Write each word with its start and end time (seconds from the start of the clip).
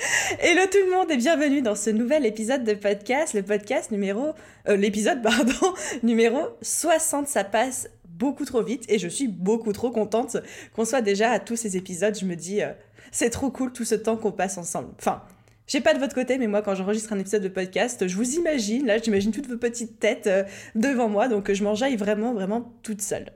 Hello 0.40 0.62
tout 0.70 0.78
le 0.78 0.90
monde 0.90 1.10
et 1.10 1.16
bienvenue 1.16 1.60
dans 1.60 1.74
ce 1.74 1.90
nouvel 1.90 2.24
épisode 2.24 2.64
de 2.64 2.72
podcast, 2.72 3.34
le 3.34 3.42
podcast 3.42 3.90
numéro... 3.90 4.32
Euh, 4.68 4.76
l'épisode, 4.76 5.22
pardon, 5.22 5.74
numéro 6.02 6.38
60. 6.62 7.28
Ça 7.28 7.44
passe 7.44 7.88
beaucoup 8.04 8.44
trop 8.44 8.62
vite 8.62 8.84
et 8.88 8.98
je 8.98 9.08
suis 9.08 9.28
beaucoup 9.28 9.72
trop 9.72 9.90
contente 9.90 10.38
qu'on 10.74 10.84
soit 10.84 11.02
déjà 11.02 11.32
à 11.32 11.38
tous 11.38 11.56
ces 11.56 11.76
épisodes. 11.76 12.16
Je 12.18 12.24
me 12.24 12.34
dis, 12.34 12.62
euh, 12.62 12.72
c'est 13.12 13.30
trop 13.30 13.50
cool 13.50 13.72
tout 13.72 13.84
ce 13.84 13.94
temps 13.94 14.16
qu'on 14.16 14.32
passe 14.32 14.56
ensemble. 14.56 14.88
Enfin, 14.98 15.22
j'ai 15.66 15.80
pas 15.80 15.92
de 15.92 15.98
votre 15.98 16.14
côté, 16.14 16.38
mais 16.38 16.46
moi, 16.46 16.62
quand 16.62 16.74
j'enregistre 16.74 17.12
un 17.12 17.18
épisode 17.18 17.42
de 17.42 17.48
podcast, 17.48 18.06
je 18.08 18.16
vous 18.16 18.36
imagine, 18.36 18.86
là, 18.86 18.98
j'imagine 18.98 19.32
toutes 19.32 19.48
vos 19.48 19.58
petites 19.58 19.98
têtes 19.98 20.26
euh, 20.28 20.44
devant 20.74 21.08
moi, 21.08 21.28
donc 21.28 21.52
je 21.52 21.62
m'enjaille 21.62 21.96
vraiment, 21.96 22.32
vraiment 22.32 22.72
toute 22.82 23.02
seule. 23.02 23.32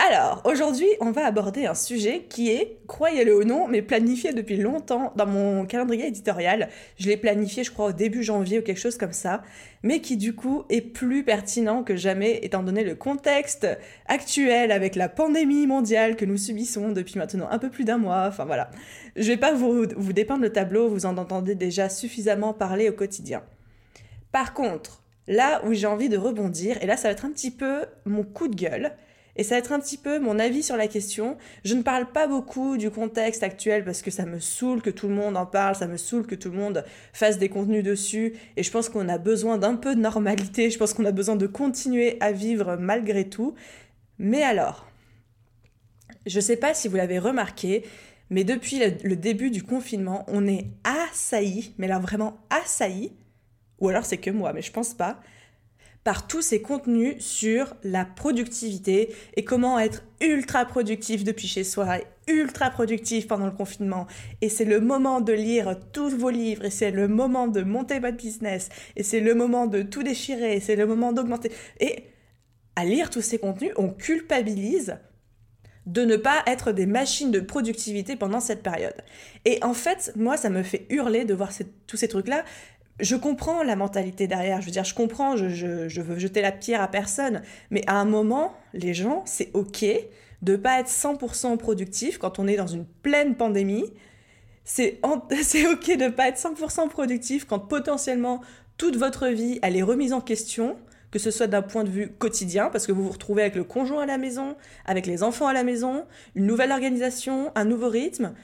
Alors, 0.00 0.42
aujourd'hui, 0.44 0.86
on 1.00 1.10
va 1.10 1.26
aborder 1.26 1.66
un 1.66 1.74
sujet 1.74 2.26
qui 2.28 2.50
est, 2.50 2.78
croyez-le 2.86 3.36
ou 3.36 3.42
non, 3.42 3.66
mais 3.66 3.82
planifié 3.82 4.32
depuis 4.32 4.56
longtemps 4.56 5.12
dans 5.16 5.26
mon 5.26 5.66
calendrier 5.66 6.06
éditorial. 6.06 6.68
Je 6.98 7.08
l'ai 7.08 7.16
planifié, 7.16 7.64
je 7.64 7.72
crois, 7.72 7.86
au 7.86 7.92
début 7.92 8.22
janvier 8.22 8.60
ou 8.60 8.62
quelque 8.62 8.78
chose 8.78 8.96
comme 8.96 9.12
ça, 9.12 9.42
mais 9.82 10.00
qui 10.00 10.16
du 10.16 10.36
coup 10.36 10.62
est 10.70 10.82
plus 10.82 11.24
pertinent 11.24 11.82
que 11.82 11.96
jamais 11.96 12.38
étant 12.44 12.62
donné 12.62 12.84
le 12.84 12.94
contexte 12.94 13.66
actuel 14.06 14.70
avec 14.70 14.94
la 14.94 15.08
pandémie 15.08 15.66
mondiale 15.66 16.14
que 16.14 16.24
nous 16.24 16.38
subissons 16.38 16.90
depuis 16.90 17.18
maintenant 17.18 17.48
un 17.50 17.58
peu 17.58 17.68
plus 17.68 17.84
d'un 17.84 17.98
mois. 17.98 18.26
Enfin 18.28 18.44
voilà, 18.44 18.70
je 19.16 19.26
vais 19.26 19.36
pas 19.36 19.52
vous, 19.52 19.84
vous 19.96 20.12
dépeindre 20.12 20.42
le 20.42 20.52
tableau, 20.52 20.88
vous 20.88 21.06
en 21.06 21.18
entendez 21.18 21.56
déjà 21.56 21.88
suffisamment 21.88 22.54
parler 22.54 22.88
au 22.88 22.92
quotidien. 22.92 23.42
Par 24.30 24.54
contre, 24.54 25.02
là 25.26 25.60
où 25.66 25.74
j'ai 25.74 25.88
envie 25.88 26.08
de 26.08 26.16
rebondir, 26.16 26.80
et 26.82 26.86
là 26.86 26.96
ça 26.96 27.08
va 27.08 27.12
être 27.12 27.24
un 27.24 27.32
petit 27.32 27.50
peu 27.50 27.80
mon 28.04 28.22
coup 28.22 28.46
de 28.46 28.54
gueule, 28.54 28.92
et 29.38 29.44
ça 29.44 29.54
va 29.54 29.60
être 29.60 29.72
un 29.72 29.78
petit 29.78 29.96
peu 29.96 30.18
mon 30.18 30.40
avis 30.40 30.64
sur 30.64 30.76
la 30.76 30.88
question. 30.88 31.38
Je 31.64 31.74
ne 31.74 31.82
parle 31.82 32.10
pas 32.10 32.26
beaucoup 32.26 32.76
du 32.76 32.90
contexte 32.90 33.44
actuel 33.44 33.84
parce 33.84 34.02
que 34.02 34.10
ça 34.10 34.26
me 34.26 34.40
saoule 34.40 34.82
que 34.82 34.90
tout 34.90 35.06
le 35.06 35.14
monde 35.14 35.36
en 35.36 35.46
parle, 35.46 35.76
ça 35.76 35.86
me 35.86 35.96
saoule 35.96 36.26
que 36.26 36.34
tout 36.34 36.50
le 36.50 36.58
monde 36.58 36.84
fasse 37.12 37.38
des 37.38 37.48
contenus 37.48 37.84
dessus. 37.84 38.34
Et 38.56 38.64
je 38.64 38.70
pense 38.72 38.88
qu'on 38.88 39.08
a 39.08 39.16
besoin 39.16 39.56
d'un 39.56 39.76
peu 39.76 39.94
de 39.94 40.00
normalité, 40.00 40.70
je 40.70 40.78
pense 40.78 40.92
qu'on 40.92 41.04
a 41.04 41.12
besoin 41.12 41.36
de 41.36 41.46
continuer 41.46 42.16
à 42.20 42.32
vivre 42.32 42.76
malgré 42.80 43.28
tout. 43.28 43.54
Mais 44.18 44.42
alors, 44.42 44.88
je 46.26 46.36
ne 46.36 46.42
sais 46.42 46.56
pas 46.56 46.74
si 46.74 46.88
vous 46.88 46.96
l'avez 46.96 47.20
remarqué, 47.20 47.84
mais 48.30 48.42
depuis 48.42 48.80
le 49.04 49.14
début 49.14 49.52
du 49.52 49.62
confinement, 49.62 50.24
on 50.26 50.48
est 50.48 50.66
assailli, 50.82 51.74
mais 51.78 51.86
là 51.86 52.00
vraiment 52.00 52.38
assailli, 52.50 53.12
ou 53.78 53.88
alors 53.88 54.04
c'est 54.04 54.18
que 54.18 54.30
moi, 54.30 54.52
mais 54.52 54.62
je 54.62 54.72
pense 54.72 54.94
pas, 54.94 55.20
par 56.08 56.26
tous 56.26 56.40
ces 56.40 56.62
contenus 56.62 57.16
sur 57.22 57.76
la 57.84 58.06
productivité 58.06 59.14
et 59.36 59.44
comment 59.44 59.78
être 59.78 60.04
ultra 60.22 60.64
productif 60.64 61.22
depuis 61.22 61.46
chez 61.46 61.64
soi 61.64 61.98
et 61.98 62.06
ultra 62.28 62.70
productif 62.70 63.28
pendant 63.28 63.44
le 63.44 63.52
confinement. 63.52 64.06
Et 64.40 64.48
c'est 64.48 64.64
le 64.64 64.80
moment 64.80 65.20
de 65.20 65.34
lire 65.34 65.76
tous 65.92 66.08
vos 66.16 66.30
livres 66.30 66.64
et 66.64 66.70
c'est 66.70 66.92
le 66.92 67.08
moment 67.08 67.46
de 67.46 67.60
monter 67.60 67.98
votre 67.98 68.16
business 68.16 68.70
et 68.96 69.02
c'est 69.02 69.20
le 69.20 69.34
moment 69.34 69.66
de 69.66 69.82
tout 69.82 70.02
déchirer, 70.02 70.60
c'est 70.60 70.76
le 70.76 70.86
moment 70.86 71.12
d'augmenter. 71.12 71.52
Et 71.78 72.04
à 72.74 72.86
lire 72.86 73.10
tous 73.10 73.20
ces 73.20 73.36
contenus, 73.36 73.72
on 73.76 73.90
culpabilise 73.90 74.96
de 75.84 76.06
ne 76.06 76.16
pas 76.16 76.42
être 76.46 76.72
des 76.72 76.86
machines 76.86 77.30
de 77.30 77.40
productivité 77.40 78.16
pendant 78.16 78.40
cette 78.40 78.62
période. 78.62 78.96
Et 79.44 79.58
en 79.62 79.74
fait, 79.74 80.12
moi, 80.16 80.38
ça 80.38 80.48
me 80.48 80.62
fait 80.62 80.86
hurler 80.88 81.26
de 81.26 81.34
voir 81.34 81.50
tous 81.86 81.98
ces 81.98 82.08
trucs-là 82.08 82.44
je 83.00 83.16
comprends 83.16 83.62
la 83.62 83.76
mentalité 83.76 84.26
derrière. 84.26 84.60
Je 84.60 84.66
veux 84.66 84.72
dire, 84.72 84.84
je 84.84 84.94
comprends, 84.94 85.36
je, 85.36 86.00
veux 86.00 86.18
jeter 86.18 86.42
la 86.42 86.52
pierre 86.52 86.82
à 86.82 86.88
personne. 86.88 87.42
Mais 87.70 87.82
à 87.86 87.94
un 87.94 88.04
moment, 88.04 88.54
les 88.74 88.94
gens, 88.94 89.22
c'est 89.26 89.50
OK 89.54 89.84
de 90.42 90.56
pas 90.56 90.80
être 90.80 90.88
100% 90.88 91.56
productif 91.56 92.18
quand 92.18 92.38
on 92.38 92.46
est 92.46 92.56
dans 92.56 92.66
une 92.66 92.84
pleine 92.84 93.34
pandémie. 93.34 93.84
C'est 94.64 95.00
OK 95.04 95.96
de 95.96 96.08
pas 96.08 96.28
être 96.28 96.38
100% 96.38 96.88
productif 96.88 97.44
quand 97.44 97.58
potentiellement 97.58 98.40
toute 98.76 98.96
votre 98.96 99.26
vie, 99.28 99.58
elle 99.62 99.76
est 99.76 99.82
remise 99.82 100.12
en 100.12 100.20
question, 100.20 100.76
que 101.10 101.18
ce 101.18 101.30
soit 101.30 101.48
d'un 101.48 101.62
point 101.62 101.82
de 101.82 101.88
vue 101.88 102.12
quotidien, 102.12 102.68
parce 102.70 102.86
que 102.86 102.92
vous 102.92 103.02
vous 103.02 103.10
retrouvez 103.10 103.42
avec 103.42 103.56
le 103.56 103.64
conjoint 103.64 104.02
à 104.02 104.06
la 104.06 104.18
maison, 104.18 104.56
avec 104.84 105.06
les 105.06 105.22
enfants 105.22 105.48
à 105.48 105.52
la 105.52 105.64
maison, 105.64 106.04
une 106.36 106.46
nouvelle 106.46 106.70
organisation, 106.70 107.50
un 107.56 107.64
nouveau 107.64 107.88
rythme. 107.88 108.34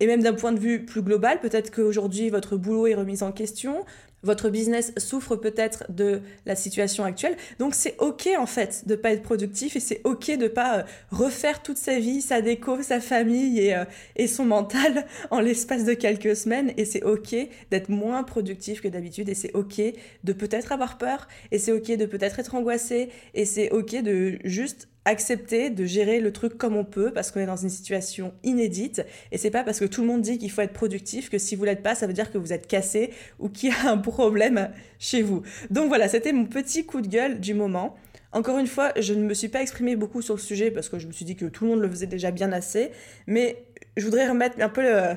Et 0.00 0.06
même 0.06 0.22
d'un 0.22 0.34
point 0.34 0.52
de 0.52 0.58
vue 0.58 0.84
plus 0.84 1.02
global, 1.02 1.40
peut-être 1.40 1.70
qu'aujourd'hui 1.70 2.30
votre 2.30 2.56
boulot 2.56 2.86
est 2.86 2.94
remis 2.94 3.22
en 3.22 3.32
question, 3.32 3.84
votre 4.22 4.50
business 4.50 4.92
souffre 4.96 5.36
peut-être 5.36 5.84
de 5.90 6.20
la 6.46 6.56
situation 6.56 7.04
actuelle. 7.04 7.36
Donc 7.58 7.74
c'est 7.74 7.96
ok 7.98 8.28
en 8.38 8.46
fait 8.46 8.86
de 8.86 8.94
pas 8.94 9.12
être 9.12 9.22
productif 9.22 9.76
et 9.76 9.80
c'est 9.80 10.00
ok 10.04 10.36
de 10.36 10.48
pas 10.48 10.78
euh, 10.78 10.82
refaire 11.10 11.62
toute 11.62 11.78
sa 11.78 11.98
vie, 11.98 12.20
sa 12.20 12.42
déco, 12.42 12.82
sa 12.82 13.00
famille 13.00 13.60
et, 13.60 13.74
euh, 13.74 13.84
et 14.16 14.26
son 14.26 14.44
mental 14.44 15.06
en 15.30 15.40
l'espace 15.40 15.84
de 15.84 15.94
quelques 15.94 16.36
semaines. 16.36 16.72
Et 16.76 16.84
c'est 16.84 17.02
ok 17.02 17.34
d'être 17.70 17.88
moins 17.88 18.22
productif 18.22 18.80
que 18.80 18.88
d'habitude 18.88 19.28
et 19.28 19.34
c'est 19.34 19.54
ok 19.54 19.80
de 20.24 20.32
peut-être 20.32 20.72
avoir 20.72 20.98
peur 20.98 21.28
et 21.50 21.58
c'est 21.58 21.72
ok 21.72 21.96
de 21.96 22.06
peut-être 22.06 22.38
être 22.38 22.54
angoissé 22.54 23.10
et 23.34 23.44
c'est 23.44 23.70
ok 23.70 24.02
de 24.02 24.38
juste 24.44 24.88
accepter 25.04 25.70
de 25.70 25.84
gérer 25.84 26.20
le 26.20 26.32
truc 26.32 26.58
comme 26.58 26.76
on 26.76 26.84
peut 26.84 27.12
parce 27.12 27.30
qu'on 27.30 27.40
est 27.40 27.46
dans 27.46 27.56
une 27.56 27.70
situation 27.70 28.34
inédite 28.42 29.02
et 29.32 29.38
c'est 29.38 29.50
pas 29.50 29.64
parce 29.64 29.80
que 29.80 29.86
tout 29.86 30.02
le 30.02 30.06
monde 30.06 30.20
dit 30.20 30.38
qu'il 30.38 30.50
faut 30.50 30.60
être 30.60 30.72
productif 30.72 31.30
que 31.30 31.38
si 31.38 31.56
vous 31.56 31.64
l'êtes 31.64 31.82
pas 31.82 31.94
ça 31.94 32.06
veut 32.06 32.12
dire 32.12 32.30
que 32.30 32.38
vous 32.38 32.52
êtes 32.52 32.66
cassé 32.66 33.10
ou 33.38 33.48
qu'il 33.48 33.70
y 33.70 33.72
a 33.72 33.90
un 33.90 33.98
problème 33.98 34.70
chez 34.98 35.22
vous. 35.22 35.42
Donc 35.70 35.88
voilà, 35.88 36.08
c'était 36.08 36.32
mon 36.32 36.44
petit 36.44 36.84
coup 36.84 37.00
de 37.00 37.08
gueule 37.08 37.40
du 37.40 37.54
moment. 37.54 37.96
Encore 38.32 38.58
une 38.58 38.68
fois, 38.68 38.92
je 38.96 39.12
ne 39.12 39.24
me 39.24 39.34
suis 39.34 39.48
pas 39.48 39.60
exprimée 39.60 39.96
beaucoup 39.96 40.22
sur 40.22 40.34
le 40.34 40.40
sujet 40.40 40.70
parce 40.70 40.88
que 40.88 40.98
je 40.98 41.08
me 41.08 41.12
suis 41.12 41.24
dit 41.24 41.34
que 41.34 41.46
tout 41.46 41.64
le 41.64 41.70
monde 41.70 41.80
le 41.80 41.90
faisait 41.90 42.06
déjà 42.06 42.30
bien 42.30 42.52
assez, 42.52 42.92
mais 43.26 43.64
je 43.96 44.04
voudrais 44.04 44.28
remettre 44.28 44.60
un 44.60 44.68
peu 44.68 44.82
le, 44.82 45.16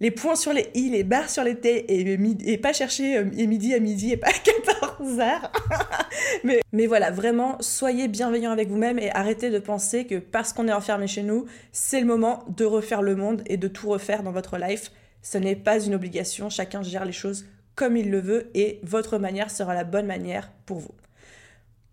les 0.00 0.10
points 0.10 0.36
sur 0.36 0.52
les 0.52 0.70
i, 0.74 0.90
les 0.90 1.04
barres 1.04 1.30
sur 1.30 1.44
les 1.44 1.56
t, 1.56 1.92
et, 1.92 2.18
et 2.46 2.58
pas 2.58 2.72
chercher 2.72 3.18
euh, 3.18 3.24
midi 3.24 3.74
à 3.74 3.80
midi 3.80 4.12
et 4.12 4.16
pas 4.16 4.28
à 4.30 4.32
14 4.32 5.20
heures. 5.20 5.52
mais, 6.44 6.60
mais 6.72 6.86
voilà, 6.86 7.10
vraiment, 7.10 7.56
soyez 7.60 8.08
bienveillants 8.08 8.52
avec 8.52 8.68
vous-même 8.68 8.98
et 8.98 9.10
arrêtez 9.10 9.50
de 9.50 9.58
penser 9.58 10.06
que 10.06 10.16
parce 10.16 10.52
qu'on 10.52 10.68
est 10.68 10.72
enfermé 10.72 11.06
chez 11.06 11.22
nous, 11.22 11.46
c'est 11.72 12.00
le 12.00 12.06
moment 12.06 12.44
de 12.48 12.64
refaire 12.64 13.02
le 13.02 13.16
monde 13.16 13.42
et 13.46 13.56
de 13.56 13.68
tout 13.68 13.88
refaire 13.88 14.22
dans 14.22 14.32
votre 14.32 14.58
life. 14.58 14.90
Ce 15.22 15.38
n'est 15.38 15.56
pas 15.56 15.80
une 15.80 15.94
obligation, 15.94 16.50
chacun 16.50 16.82
gère 16.82 17.04
les 17.04 17.12
choses 17.12 17.46
comme 17.74 17.96
il 17.96 18.10
le 18.10 18.20
veut 18.20 18.50
et 18.54 18.80
votre 18.82 19.18
manière 19.18 19.50
sera 19.50 19.74
la 19.74 19.84
bonne 19.84 20.06
manière 20.06 20.50
pour 20.66 20.78
vous. 20.78 20.94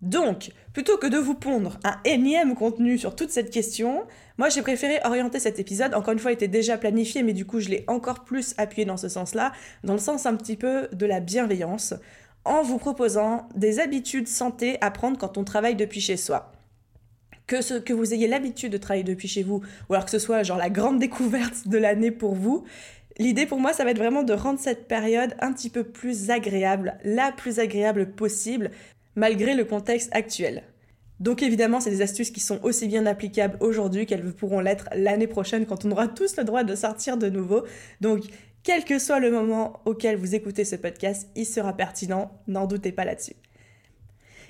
Donc, 0.01 0.51
plutôt 0.73 0.97
que 0.97 1.07
de 1.07 1.17
vous 1.17 1.35
pondre 1.35 1.79
un 1.83 1.97
énième 2.05 2.55
contenu 2.55 2.97
sur 2.97 3.15
toute 3.15 3.31
cette 3.31 3.49
question, 3.49 4.05
moi 4.37 4.49
j'ai 4.49 4.61
préféré 4.61 4.99
orienter 5.03 5.39
cet 5.39 5.59
épisode, 5.59 5.93
encore 5.93 6.13
une 6.13 6.19
fois 6.19 6.31
il 6.31 6.35
était 6.35 6.47
déjà 6.47 6.77
planifié, 6.77 7.23
mais 7.23 7.33
du 7.33 7.45
coup 7.45 7.59
je 7.59 7.69
l'ai 7.69 7.83
encore 7.87 8.23
plus 8.23 8.53
appuyé 8.57 8.85
dans 8.85 8.97
ce 8.97 9.09
sens-là, 9.09 9.51
dans 9.84 9.93
le 9.93 9.99
sens 9.99 10.25
un 10.25 10.35
petit 10.35 10.55
peu 10.55 10.87
de 10.93 11.05
la 11.05 11.19
bienveillance, 11.19 11.93
en 12.46 12.63
vous 12.63 12.78
proposant 12.78 13.47
des 13.55 13.79
habitudes 13.79 14.28
santé 14.28 14.78
à 14.81 14.91
prendre 14.91 15.17
quand 15.17 15.37
on 15.37 15.43
travaille 15.43 15.75
depuis 15.75 16.01
chez 16.01 16.17
soi. 16.17 16.51
Que, 17.47 17.61
ce, 17.61 17.73
que 17.73 17.91
vous 17.91 18.13
ayez 18.13 18.28
l'habitude 18.28 18.72
de 18.72 18.78
travailler 18.78 19.03
depuis 19.03 19.28
chez 19.28 19.43
vous, 19.43 19.61
ou 19.90 19.93
alors 19.93 20.05
que 20.05 20.11
ce 20.11 20.19
soit 20.19 20.41
genre 20.43 20.57
la 20.57 20.69
grande 20.69 20.99
découverte 20.99 21.67
de 21.67 21.78
l'année 21.78 22.11
pour 22.11 22.34
vous, 22.34 22.63
L'idée 23.17 23.46
pour 23.46 23.59
moi, 23.59 23.73
ça 23.73 23.84
va 23.84 23.91
être 23.91 23.97
vraiment 23.97 24.23
de 24.23 24.34
rendre 24.34 24.59
cette 24.59 24.87
période 24.87 25.35
un 25.41 25.51
petit 25.53 25.69
peu 25.69 25.84
plus 25.84 26.31
agréable, 26.31 26.97
la 27.03 27.31
plus 27.31 27.59
agréable 27.59 28.11
possible, 28.11 28.72
malgré 29.16 29.55
le 29.55 29.66
contexte 29.66 30.09
actuel. 30.13 30.63
Donc 31.19 31.43
évidemment, 31.43 31.79
c'est 31.79 31.91
des 31.91 32.02
astuces 32.02 32.31
qui 32.31 32.40
sont 32.40 32.59
aussi 32.63 32.87
bien 32.87 33.05
applicables 33.05 33.55
aujourd'hui 33.59 34.08
qu'elles 34.08 34.34
pourront 34.34 34.59
l'être 34.59 34.90
l'année 34.96 35.28
prochaine 35.28 35.67
quand 35.67 35.85
on 35.85 35.91
aura 35.91 36.08
tous 36.08 36.35
le 36.37 36.43
droit 36.43 36.63
de 36.63 36.75
sortir 36.75 37.16
de 37.17 37.29
nouveau. 37.29 37.63
Donc 38.02 38.23
quel 38.63 38.84
que 38.85 38.97
soit 38.97 39.19
le 39.19 39.31
moment 39.31 39.81
auquel 39.85 40.17
vous 40.17 40.34
écoutez 40.35 40.66
ce 40.66 40.75
podcast, 40.75 41.29
il 41.35 41.46
sera 41.46 41.73
pertinent, 41.73 42.31
n'en 42.47 42.66
doutez 42.66 42.91
pas 42.91 43.05
là-dessus. 43.05 43.35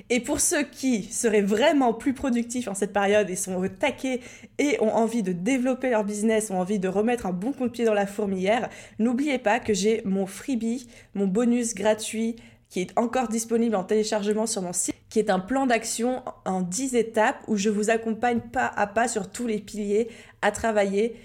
Et 0.10 0.20
pour 0.20 0.40
ceux 0.40 0.64
qui 0.64 1.04
seraient 1.04 1.42
vraiment 1.42 1.94
plus 1.94 2.14
productifs 2.14 2.68
en 2.68 2.74
cette 2.74 2.94
période 2.94 3.30
et 3.30 3.36
sont 3.36 3.62
taqués 3.80 4.22
et 4.58 4.78
ont 4.82 4.94
envie 4.94 5.24
de 5.24 5.32
développer 5.32 5.90
leur 5.90 6.04
business, 6.04 6.52
ont 6.52 6.60
envie 6.60 6.80
de 6.80 6.88
remettre 6.88 7.26
un 7.26 7.34
bon 7.34 7.52
coup 7.52 7.68
de 7.68 7.72
pied 7.72 7.86
dans 7.86 7.94
la 7.94 8.08
fourmilière, 8.08 8.70
n'oubliez 9.00 9.38
pas 9.38 9.60
que 9.60 9.74
j'ai 9.74 10.02
mon 10.06 10.26
freebie, 10.26 10.88
mon 11.14 11.28
bonus 11.28 11.76
gratuit 11.76 12.36
qui 12.72 12.80
est 12.80 12.98
encore 12.98 13.28
disponible 13.28 13.76
en 13.76 13.84
téléchargement 13.84 14.48
sur 14.48 14.62
mon 14.62 14.74
site, 14.74 14.96
qui 15.10 15.20
est 15.20 15.30
un 15.30 15.40
plan 15.40 15.68
d'action 15.68 16.24
en 16.46 16.62
10 16.62 16.96
étapes 16.96 17.44
où 17.48 17.58
je 17.58 17.70
vous 17.70 17.90
accompagne 17.90 18.40
pas 18.40 18.66
à 18.66 18.88
pas 18.88 19.10
sur 19.10 19.30
tous 19.30 19.46
les 19.46 19.60
piliers 19.60 20.08
à 20.42 20.52
travailler 20.52 21.18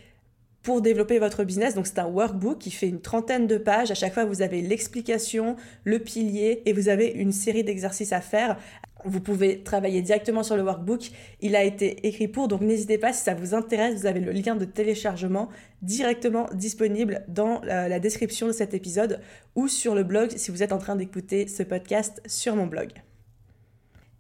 pour 0.65 0.83
développer 0.83 1.21
votre 1.21 1.45
business. 1.45 1.77
Donc 1.77 1.87
c'est 1.87 2.01
un 2.01 2.09
workbook 2.09 2.59
qui 2.59 2.73
fait 2.73 2.89
une 2.89 3.01
trentaine 3.01 3.47
de 3.47 3.59
pages. 3.59 3.93
À 3.93 3.95
chaque 3.95 4.13
fois, 4.13 4.25
vous 4.25 4.43
avez 4.43 4.61
l'explication, 4.61 5.55
le 5.85 6.01
pilier 6.01 6.63
et 6.67 6.73
vous 6.73 6.89
avez 6.89 7.07
une 7.07 7.31
série 7.31 7.63
d'exercices 7.63 8.13
à 8.13 8.21
faire. 8.21 8.59
Vous 9.07 9.21
pouvez 9.21 9.63
travailler 9.63 10.03
directement 10.03 10.43
sur 10.43 10.57
le 10.57 10.63
workbook. 10.63 11.11
Il 11.41 11.55
a 11.55 11.63
été 11.63 12.07
écrit 12.07 12.27
pour, 12.27 12.49
donc 12.49 12.61
n'hésitez 12.61 12.99
pas 12.99 13.13
si 13.13 13.23
ça 13.23 13.35
vous 13.35 13.55
intéresse. 13.55 14.01
Vous 14.01 14.07
avez 14.07 14.21
le 14.21 14.33
lien 14.33 14.57
de 14.57 14.65
téléchargement 14.65 15.49
directement 15.83 16.49
disponible 16.53 17.25
dans 17.29 17.61
la 17.63 18.01
description 18.01 18.49
de 18.49 18.53
cet 18.53 18.75
épisode 18.75 19.21
ou 19.55 19.69
sur 19.69 19.95
le 19.95 20.03
blog 20.03 20.33
si 20.37 20.51
vous 20.51 20.63
êtes 20.63 20.73
en 20.73 20.79
train 20.79 20.97
d'écouter 20.97 21.47
ce 21.47 21.63
podcast 21.63 22.21
sur 22.27 22.57
mon 22.57 22.67
blog. 22.67 22.91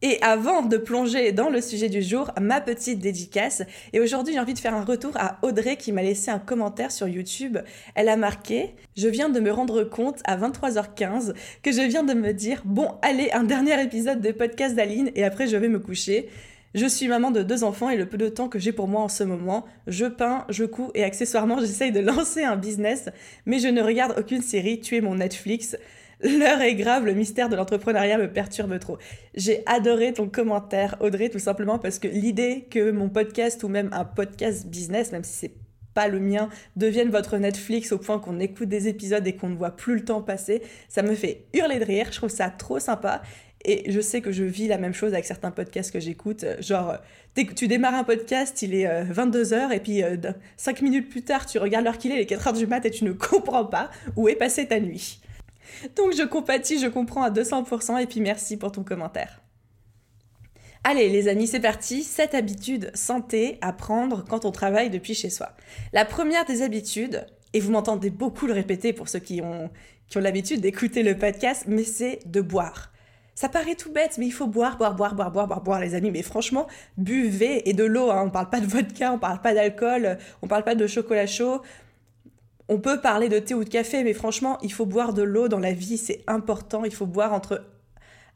Et 0.08 0.22
avant 0.22 0.62
de 0.62 0.76
plonger 0.76 1.32
dans 1.32 1.50
le 1.50 1.60
sujet 1.60 1.88
du 1.88 2.00
jour, 2.00 2.30
ma 2.40 2.60
petite 2.60 3.00
dédicace. 3.00 3.64
Et 3.92 3.98
aujourd'hui, 3.98 4.34
j'ai 4.34 4.38
envie 4.38 4.54
de 4.54 4.58
faire 4.60 4.72
un 4.72 4.84
retour 4.84 5.10
à 5.16 5.40
Audrey 5.42 5.76
qui 5.76 5.90
m'a 5.90 6.04
laissé 6.04 6.30
un 6.30 6.38
commentaire 6.38 6.92
sur 6.92 7.08
YouTube. 7.08 7.58
Elle 7.96 8.08
a 8.08 8.16
marqué 8.16 8.76
Je 8.96 9.08
viens 9.08 9.30
de 9.30 9.40
me 9.40 9.50
rendre 9.50 9.82
compte 9.82 10.20
à 10.24 10.36
23h15 10.36 11.34
que 11.60 11.72
je 11.72 11.82
viens 11.82 12.04
de 12.04 12.14
me 12.14 12.32
dire 12.32 12.62
Bon, 12.64 12.92
allez, 13.02 13.32
un 13.32 13.42
dernier 13.42 13.82
épisode 13.82 14.20
de 14.20 14.30
podcast 14.30 14.76
d'Aline 14.76 15.10
et 15.16 15.24
après 15.24 15.48
je 15.48 15.56
vais 15.56 15.68
me 15.68 15.80
coucher. 15.80 16.28
Je 16.76 16.86
suis 16.86 17.08
maman 17.08 17.32
de 17.32 17.42
deux 17.42 17.64
enfants 17.64 17.90
et 17.90 17.96
le 17.96 18.06
peu 18.06 18.16
de 18.16 18.28
temps 18.28 18.48
que 18.48 18.60
j'ai 18.60 18.70
pour 18.70 18.86
moi 18.86 19.00
en 19.00 19.08
ce 19.08 19.24
moment, 19.24 19.64
je 19.88 20.06
peins, 20.06 20.44
je 20.50 20.66
couds 20.66 20.92
et 20.94 21.02
accessoirement 21.02 21.58
j'essaye 21.60 21.90
de 21.90 21.98
lancer 21.98 22.44
un 22.44 22.54
business, 22.54 23.08
mais 23.44 23.58
je 23.58 23.66
ne 23.66 23.82
regarde 23.82 24.14
aucune 24.16 24.42
série, 24.42 24.78
tu 24.78 24.94
es 24.94 25.00
mon 25.00 25.16
Netflix. 25.16 25.76
L'heure 26.22 26.62
est 26.62 26.74
grave, 26.74 27.04
le 27.04 27.12
mystère 27.12 27.48
de 27.50 27.56
l'entrepreneuriat 27.56 28.16
me 28.16 28.32
perturbe 28.32 28.78
trop. 28.78 28.96
J'ai 29.34 29.62
adoré 29.66 30.14
ton 30.14 30.28
commentaire, 30.28 30.96
Audrey, 31.00 31.28
tout 31.28 31.38
simplement 31.38 31.78
parce 31.78 31.98
que 31.98 32.08
l'idée 32.08 32.66
que 32.70 32.90
mon 32.90 33.10
podcast 33.10 33.62
ou 33.64 33.68
même 33.68 33.90
un 33.92 34.04
podcast 34.04 34.66
business, 34.66 35.12
même 35.12 35.24
si 35.24 35.34
c'est 35.34 35.54
pas 35.92 36.08
le 36.08 36.18
mien, 36.18 36.48
devienne 36.76 37.10
votre 37.10 37.36
Netflix 37.36 37.92
au 37.92 37.98
point 37.98 38.18
qu'on 38.18 38.40
écoute 38.40 38.68
des 38.68 38.88
épisodes 38.88 39.26
et 39.26 39.34
qu'on 39.34 39.50
ne 39.50 39.56
voit 39.56 39.76
plus 39.76 39.94
le 39.94 40.04
temps 40.04 40.22
passer, 40.22 40.62
ça 40.88 41.02
me 41.02 41.14
fait 41.14 41.44
hurler 41.52 41.78
de 41.78 41.84
rire. 41.84 42.08
Je 42.10 42.16
trouve 42.16 42.30
ça 42.30 42.48
trop 42.48 42.78
sympa. 42.78 43.22
Et 43.64 43.90
je 43.90 44.00
sais 44.00 44.20
que 44.20 44.30
je 44.30 44.44
vis 44.44 44.68
la 44.68 44.78
même 44.78 44.94
chose 44.94 45.12
avec 45.12 45.24
certains 45.24 45.50
podcasts 45.50 45.92
que 45.92 46.00
j'écoute. 46.00 46.44
Genre, 46.60 46.98
tu 47.56 47.68
démarres 47.68 47.94
un 47.94 48.04
podcast, 48.04 48.62
il 48.62 48.74
est 48.74 48.86
22h, 48.86 49.54
euh, 49.54 49.70
et 49.70 49.80
puis 49.80 50.02
5 50.56 50.78
euh, 50.78 50.84
minutes 50.84 51.10
plus 51.10 51.22
tard, 51.22 51.46
tu 51.46 51.58
regardes 51.58 51.84
l'heure 51.84 51.98
qu'il 51.98 52.12
est, 52.12 52.16
il 52.16 52.20
est 52.20 52.36
4h 52.36 52.56
du 52.56 52.66
mat, 52.66 52.84
et 52.86 52.90
tu 52.90 53.04
ne 53.04 53.12
comprends 53.12 53.64
pas 53.64 53.90
où 54.14 54.28
est 54.28 54.36
passée 54.36 54.66
ta 54.66 54.78
nuit. 54.78 55.20
Donc 55.96 56.14
je 56.14 56.22
compatis, 56.22 56.78
je 56.78 56.86
comprends 56.86 57.22
à 57.22 57.30
200% 57.30 58.00
et 58.00 58.06
puis 58.06 58.20
merci 58.20 58.56
pour 58.56 58.72
ton 58.72 58.84
commentaire. 58.84 59.42
Allez 60.84 61.08
les 61.08 61.26
amis, 61.26 61.48
c'est 61.48 61.60
parti, 61.60 62.04
cette 62.04 62.34
habitude 62.34 62.92
santé 62.94 63.58
à 63.60 63.72
prendre 63.72 64.24
quand 64.24 64.44
on 64.44 64.52
travaille 64.52 64.88
depuis 64.88 65.14
chez 65.14 65.30
soi. 65.30 65.50
La 65.92 66.04
première 66.04 66.44
des 66.44 66.62
habitudes, 66.62 67.26
et 67.52 67.60
vous 67.60 67.72
m'entendez 67.72 68.10
beaucoup 68.10 68.46
le 68.46 68.52
répéter 68.52 68.92
pour 68.92 69.08
ceux 69.08 69.18
qui 69.18 69.40
ont, 69.42 69.70
qui 70.08 70.18
ont 70.18 70.20
l'habitude 70.20 70.60
d'écouter 70.60 71.02
le 71.02 71.18
podcast, 71.18 71.64
mais 71.66 71.82
c'est 71.82 72.20
de 72.26 72.40
boire. 72.40 72.92
Ça 73.34 73.48
paraît 73.48 73.74
tout 73.74 73.92
bête, 73.92 74.16
mais 74.16 74.26
il 74.26 74.30
faut 74.30 74.46
boire, 74.46 74.78
boire, 74.78 74.94
boire, 74.94 75.14
boire, 75.14 75.30
boire, 75.30 75.46
boire, 75.46 75.60
boire, 75.60 75.80
les 75.80 75.94
amis. 75.94 76.10
Mais 76.10 76.22
franchement, 76.22 76.66
buvez 76.96 77.68
et 77.68 77.74
de 77.74 77.84
l'eau. 77.84 78.10
Hein. 78.10 78.22
On 78.26 78.30
parle 78.30 78.48
pas 78.48 78.60
de 78.60 78.66
vodka, 78.66 79.12
on 79.12 79.18
parle 79.18 79.42
pas 79.42 79.52
d'alcool, 79.52 80.16
on 80.40 80.46
parle 80.46 80.64
pas 80.64 80.74
de 80.74 80.86
chocolat 80.86 81.26
chaud. 81.26 81.60
On 82.68 82.78
peut 82.78 83.00
parler 83.00 83.28
de 83.28 83.38
thé 83.38 83.54
ou 83.54 83.62
de 83.62 83.68
café, 83.68 84.02
mais 84.02 84.12
franchement, 84.12 84.58
il 84.62 84.72
faut 84.72 84.86
boire 84.86 85.12
de 85.12 85.22
l'eau 85.22 85.48
dans 85.48 85.60
la 85.60 85.72
vie, 85.72 85.98
c'est 85.98 86.22
important. 86.26 86.84
Il 86.84 86.92
faut 86.92 87.06
boire 87.06 87.32
entre 87.32 87.64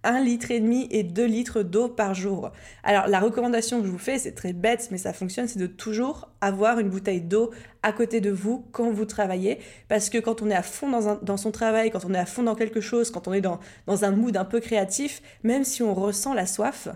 1 0.04 0.20
litre 0.20 0.50
et 0.50 0.60
demi 0.60 0.86
et 0.90 1.02
2 1.02 1.24
litres 1.24 1.62
d'eau 1.62 1.88
par 1.88 2.14
jour. 2.14 2.52
Alors 2.84 3.06
la 3.08 3.20
recommandation 3.20 3.80
que 3.80 3.86
je 3.86 3.90
vous 3.90 3.98
fais, 3.98 4.18
c'est 4.18 4.32
très 4.32 4.52
bête, 4.52 4.88
mais 4.90 4.98
ça 4.98 5.12
fonctionne, 5.12 5.48
c'est 5.48 5.58
de 5.58 5.66
toujours 5.66 6.28
avoir 6.40 6.78
une 6.78 6.88
bouteille 6.88 7.20
d'eau 7.20 7.50
à 7.82 7.92
côté 7.92 8.20
de 8.20 8.30
vous 8.30 8.64
quand 8.72 8.90
vous 8.90 9.04
travaillez. 9.04 9.58
Parce 9.88 10.08
que 10.10 10.18
quand 10.18 10.42
on 10.42 10.50
est 10.50 10.54
à 10.54 10.62
fond 10.62 11.18
dans, 11.22 11.36
son 11.36 11.50
travail, 11.50 11.90
quand 11.90 12.04
on 12.04 12.14
est 12.14 12.18
à 12.18 12.26
fond 12.26 12.44
dans 12.44 12.54
quelque 12.54 12.80
chose, 12.80 13.10
quand 13.10 13.28
on 13.28 13.32
est 13.32 13.40
dans, 13.40 13.58
dans 13.86 14.04
un 14.04 14.12
mood 14.12 14.36
un 14.36 14.44
peu 14.44 14.60
créatif, 14.60 15.22
même 15.42 15.64
si 15.64 15.82
on 15.82 15.92
ressent 15.92 16.34
la 16.34 16.46
soif, 16.46 16.88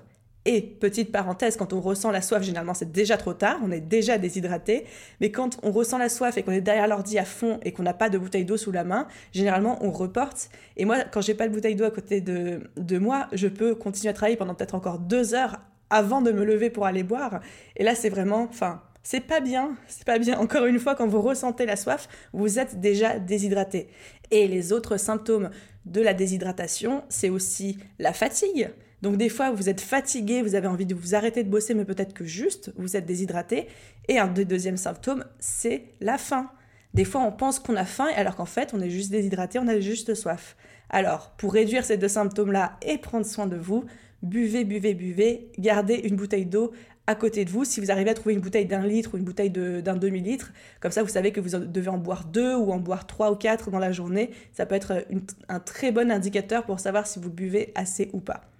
et 0.46 0.60
petite 0.60 1.10
parenthèse, 1.10 1.56
quand 1.56 1.72
on 1.72 1.80
ressent 1.80 2.10
la 2.10 2.20
soif, 2.20 2.42
généralement 2.42 2.74
c'est 2.74 2.92
déjà 2.92 3.16
trop 3.16 3.32
tard, 3.32 3.58
on 3.64 3.70
est 3.70 3.80
déjà 3.80 4.18
déshydraté. 4.18 4.84
Mais 5.20 5.30
quand 5.30 5.58
on 5.62 5.70
ressent 5.70 5.98
la 5.98 6.08
soif 6.08 6.36
et 6.36 6.42
qu'on 6.42 6.52
est 6.52 6.60
derrière 6.60 6.86
l'ordi 6.86 7.18
à 7.18 7.24
fond 7.24 7.60
et 7.62 7.72
qu'on 7.72 7.82
n'a 7.82 7.94
pas 7.94 8.10
de 8.10 8.18
bouteille 8.18 8.44
d'eau 8.44 8.56
sous 8.56 8.72
la 8.72 8.84
main, 8.84 9.06
généralement 9.32 9.78
on 9.80 9.90
reporte. 9.90 10.50
Et 10.76 10.84
moi, 10.84 10.98
quand 11.10 11.22
j'ai 11.22 11.34
pas 11.34 11.48
de 11.48 11.52
bouteille 11.52 11.76
d'eau 11.76 11.84
à 11.84 11.90
côté 11.90 12.20
de, 12.20 12.60
de 12.76 12.98
moi, 12.98 13.28
je 13.32 13.48
peux 13.48 13.74
continuer 13.74 14.10
à 14.10 14.12
travailler 14.12 14.36
pendant 14.36 14.54
peut-être 14.54 14.74
encore 14.74 14.98
deux 14.98 15.34
heures 15.34 15.60
avant 15.90 16.20
de 16.20 16.32
me 16.32 16.44
lever 16.44 16.70
pour 16.70 16.86
aller 16.86 17.02
boire. 17.02 17.40
Et 17.76 17.84
là, 17.84 17.94
c'est 17.94 18.10
vraiment, 18.10 18.42
enfin, 18.42 18.82
c'est 19.02 19.20
pas 19.20 19.40
bien, 19.40 19.76
c'est 19.86 20.04
pas 20.04 20.18
bien. 20.18 20.38
Encore 20.38 20.66
une 20.66 20.78
fois, 20.78 20.94
quand 20.94 21.06
vous 21.06 21.20
ressentez 21.22 21.66
la 21.66 21.76
soif, 21.76 22.08
vous 22.32 22.58
êtes 22.58 22.80
déjà 22.80 23.18
déshydraté. 23.18 23.88
Et 24.30 24.48
les 24.48 24.72
autres 24.72 24.96
symptômes 24.96 25.50
de 25.84 26.00
la 26.00 26.14
déshydratation, 26.14 27.04
c'est 27.08 27.28
aussi 27.28 27.78
la 27.98 28.12
fatigue. 28.12 28.70
Donc 29.04 29.18
des 29.18 29.28
fois, 29.28 29.50
vous 29.50 29.68
êtes 29.68 29.82
fatigué, 29.82 30.40
vous 30.40 30.54
avez 30.54 30.66
envie 30.66 30.86
de 30.86 30.94
vous 30.94 31.14
arrêter 31.14 31.44
de 31.44 31.50
bosser, 31.50 31.74
mais 31.74 31.84
peut-être 31.84 32.14
que 32.14 32.24
juste, 32.24 32.72
vous 32.78 32.96
êtes 32.96 33.04
déshydraté. 33.04 33.66
Et 34.08 34.18
un 34.18 34.28
deuxième 34.28 34.78
symptôme, 34.78 35.26
c'est 35.38 35.84
la 36.00 36.16
faim. 36.16 36.48
Des 36.94 37.04
fois, 37.04 37.20
on 37.20 37.30
pense 37.30 37.58
qu'on 37.58 37.76
a 37.76 37.84
faim, 37.84 38.08
alors 38.16 38.34
qu'en 38.34 38.46
fait, 38.46 38.72
on 38.72 38.80
est 38.80 38.88
juste 38.88 39.10
déshydraté, 39.10 39.58
on 39.58 39.68
a 39.68 39.78
juste 39.78 40.14
soif. 40.14 40.56
Alors, 40.88 41.32
pour 41.36 41.52
réduire 41.52 41.84
ces 41.84 41.98
deux 41.98 42.08
symptômes-là 42.08 42.78
et 42.80 42.96
prendre 42.96 43.26
soin 43.26 43.46
de 43.46 43.56
vous, 43.56 43.84
buvez, 44.22 44.64
buvez, 44.64 44.94
buvez, 44.94 45.50
gardez 45.58 45.96
une 45.96 46.16
bouteille 46.16 46.46
d'eau 46.46 46.72
à 47.06 47.14
côté 47.14 47.44
de 47.44 47.50
vous. 47.50 47.66
Si 47.66 47.82
vous 47.82 47.90
arrivez 47.90 48.08
à 48.08 48.14
trouver 48.14 48.34
une 48.34 48.40
bouteille 48.40 48.64
d'un 48.64 48.86
litre 48.86 49.10
ou 49.12 49.18
une 49.18 49.24
bouteille 49.24 49.50
d'un 49.50 49.96
demi-litre, 49.96 50.54
comme 50.80 50.92
ça 50.92 51.02
vous 51.02 51.10
savez 51.10 51.30
que 51.30 51.40
vous 51.40 51.58
devez 51.58 51.88
en 51.88 51.98
boire 51.98 52.24
deux 52.24 52.54
ou 52.54 52.72
en 52.72 52.78
boire 52.78 53.06
trois 53.06 53.30
ou 53.30 53.36
quatre 53.36 53.70
dans 53.70 53.78
la 53.78 53.92
journée. 53.92 54.30
Ça 54.54 54.64
peut 54.64 54.76
être 54.76 55.04
un 55.50 55.60
très 55.60 55.92
bon 55.92 56.10
indicateur 56.10 56.64
pour 56.64 56.80
savoir 56.80 57.06
si 57.06 57.18
vous 57.18 57.28
buvez 57.28 57.70
assez 57.74 58.08
ou 58.14 58.20
pas. 58.20 58.53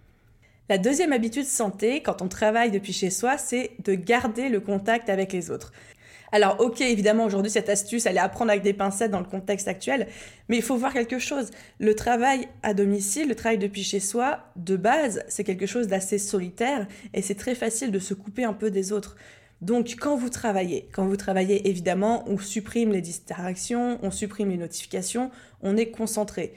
La 0.71 0.79
deuxième 0.79 1.13
habitude 1.13 1.45
santé, 1.45 2.01
quand 2.01 2.23
on 2.23 2.29
travaille 2.29 2.71
depuis 2.71 2.95
chez 2.95 3.11
soi, 3.11 3.37
c'est 3.37 3.73
de 3.85 3.95
garder 3.95 4.49
le 4.49 4.61
contact 4.61 5.11
avec 5.11 5.31
les 5.35 5.51
autres. 5.51 5.73
Alors 6.33 6.59
ok, 6.59 6.81
évidemment, 6.81 7.27
aujourd'hui, 7.27 7.51
cette 7.51 7.69
astuce, 7.69 8.07
elle 8.07 8.17
est 8.17 8.21
à 8.21 8.31
prendre 8.31 8.51
avec 8.51 8.63
des 8.63 8.73
pincettes 8.73 9.11
dans 9.11 9.21
le 9.21 9.27
contexte 9.27 9.69
actuel, 9.69 10.09
mais 10.49 10.57
il 10.57 10.63
faut 10.63 10.77
voir 10.77 10.95
quelque 10.95 11.19
chose. 11.19 11.51
Le 11.79 11.95
travail 11.95 12.49
à 12.63 12.73
domicile, 12.73 13.29
le 13.29 13.35
travail 13.35 13.59
depuis 13.59 13.85
chez 13.85 14.01
soi, 14.01 14.41
de 14.57 14.77
base, 14.77 15.23
c'est 15.29 15.45
quelque 15.45 15.67
chose 15.67 15.87
d'assez 15.87 16.17
solitaire 16.17 16.87
et 17.13 17.21
c'est 17.21 17.35
très 17.35 17.55
facile 17.55 17.93
de 17.93 17.99
se 17.99 18.15
couper 18.15 18.45
un 18.45 18.55
peu 18.55 18.71
des 18.71 18.91
autres. 18.91 19.17
Donc 19.61 19.97
quand 20.01 20.17
vous 20.17 20.31
travaillez, 20.31 20.89
quand 20.93 21.07
vous 21.07 21.19
travaillez, 21.19 21.69
évidemment, 21.69 22.25
on 22.27 22.39
supprime 22.39 22.91
les 22.91 23.03
distractions, 23.03 23.99
on 24.03 24.11
supprime 24.11 24.49
les 24.49 24.57
notifications, 24.57 25.31
on 25.63 25.77
est 25.77 25.91
concentré. 25.91 26.55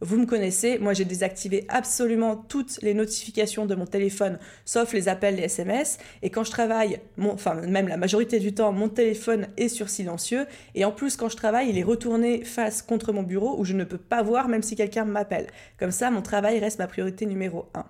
Vous 0.00 0.18
me 0.18 0.26
connaissez, 0.26 0.78
moi 0.78 0.92
j'ai 0.92 1.04
désactivé 1.04 1.64
absolument 1.68 2.36
toutes 2.36 2.80
les 2.82 2.94
notifications 2.94 3.66
de 3.66 3.74
mon 3.74 3.86
téléphone, 3.86 4.38
sauf 4.64 4.92
les 4.92 5.08
appels, 5.08 5.36
les 5.36 5.44
SMS. 5.44 5.98
Et 6.22 6.30
quand 6.30 6.44
je 6.44 6.50
travaille, 6.50 7.00
enfin 7.18 7.54
même 7.54 7.88
la 7.88 7.96
majorité 7.96 8.38
du 8.38 8.54
temps, 8.54 8.72
mon 8.72 8.88
téléphone 8.88 9.48
est 9.56 9.68
sur 9.68 9.88
silencieux. 9.88 10.46
Et 10.74 10.84
en 10.84 10.92
plus, 10.92 11.16
quand 11.16 11.28
je 11.28 11.36
travaille, 11.36 11.70
il 11.70 11.78
est 11.78 11.84
retourné 11.84 12.44
face 12.44 12.82
contre 12.82 13.12
mon 13.12 13.22
bureau 13.22 13.58
où 13.58 13.64
je 13.64 13.74
ne 13.74 13.84
peux 13.84 13.98
pas 13.98 14.22
voir 14.22 14.48
même 14.48 14.62
si 14.62 14.76
quelqu'un 14.76 15.04
m'appelle. 15.04 15.46
Comme 15.78 15.92
ça, 15.92 16.10
mon 16.10 16.22
travail 16.22 16.58
reste 16.58 16.78
ma 16.78 16.86
priorité 16.86 17.26
numéro 17.26 17.66
1. 17.74 17.84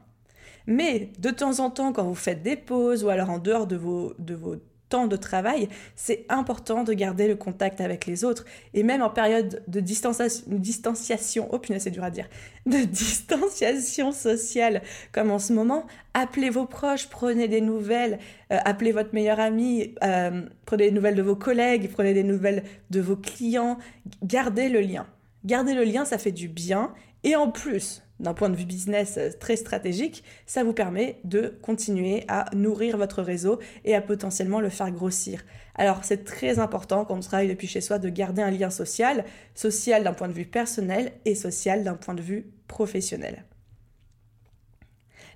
Mais 0.67 1.11
de 1.19 1.31
temps 1.31 1.61
en 1.61 1.71
temps, 1.71 1.93
quand 1.93 2.05
vous 2.05 2.15
faites 2.15 2.43
des 2.43 2.57
pauses 2.57 3.05
ou 3.05 3.09
alors 3.09 3.31
en 3.31 3.39
dehors 3.39 3.67
de 3.67 3.77
vos, 3.77 4.15
de 4.19 4.35
vos 4.35 4.57
de 4.95 5.17
travail, 5.17 5.69
c'est 5.97 6.25
important 6.29 6.85
de 6.85 6.93
garder 6.93 7.27
le 7.29 7.37
contact 7.37 7.81
avec 7.81 8.07
les 8.07 8.25
autres. 8.25 8.45
Et 8.73 8.83
même 8.83 9.03
en 9.03 9.11
période 9.11 9.63
de 9.67 9.81
distanciation, 9.81 10.45
distanciation 10.49 11.49
oh 11.51 11.59
punaise, 11.59 11.83
c'est 11.83 11.91
dur 11.91 12.05
à 12.05 12.11
dire, 12.11 12.29
de 12.67 12.79
distanciation 12.79 14.13
sociale 14.13 14.83
comme 15.13 15.31
en 15.31 15.39
ce 15.39 15.53
moment, 15.53 15.87
appelez 16.15 16.51
vos 16.51 16.67
proches, 16.67 17.09
prenez 17.09 17.49
des 17.49 17.61
nouvelles, 17.61 18.19
euh, 18.53 18.59
appelez 18.65 18.93
votre 18.93 19.13
meilleur 19.13 19.41
ami, 19.41 19.95
euh, 20.03 20.43
prenez 20.65 20.87
des 20.87 20.93
nouvelles 20.93 21.17
de 21.17 21.23
vos 21.23 21.37
collègues, 21.37 21.91
prenez 21.93 22.15
des 22.15 22.25
nouvelles 22.25 22.63
de 22.91 23.01
vos 23.01 23.17
clients, 23.17 23.79
gardez 24.23 24.69
le 24.69 24.81
lien. 24.81 25.07
Gardez 25.45 25.75
le 25.75 25.85
lien, 25.85 26.07
ça 26.07 26.17
fait 26.17 26.33
du 26.33 26.49
bien. 26.49 26.95
Et 27.25 27.37
en 27.37 27.51
plus, 27.51 28.03
d'un 28.21 28.35
point 28.35 28.51
de 28.51 28.55
vue 28.55 28.65
business 28.65 29.17
euh, 29.19 29.31
très 29.39 29.57
stratégique, 29.57 30.23
ça 30.47 30.63
vous 30.63 30.73
permet 30.73 31.19
de 31.25 31.59
continuer 31.63 32.25
à 32.29 32.45
nourrir 32.55 32.97
votre 32.97 33.23
réseau 33.23 33.59
et 33.85 33.95
à 33.95 34.01
potentiellement 34.01 34.61
le 34.61 34.69
faire 34.69 34.91
grossir. 34.91 35.45
Alors 35.75 36.05
c'est 36.05 36.25
très 36.25 36.59
important 36.59 37.05
quand 37.05 37.17
on 37.17 37.21
travaille 37.21 37.49
depuis 37.49 37.67
chez 37.67 37.81
soi 37.81 37.99
de 37.99 38.09
garder 38.09 38.43
un 38.43 38.51
lien 38.51 38.71
social, 38.71 39.25
social 39.55 40.05
d'un 40.05 40.13
point 40.13 40.29
de 40.29 40.33
vue 40.33 40.45
personnel 40.45 41.13
et 41.25 41.35
social 41.35 41.83
d'un 41.83 41.95
point 41.95 42.15
de 42.15 42.23
vue 42.23 42.47
professionnel. 42.69 43.45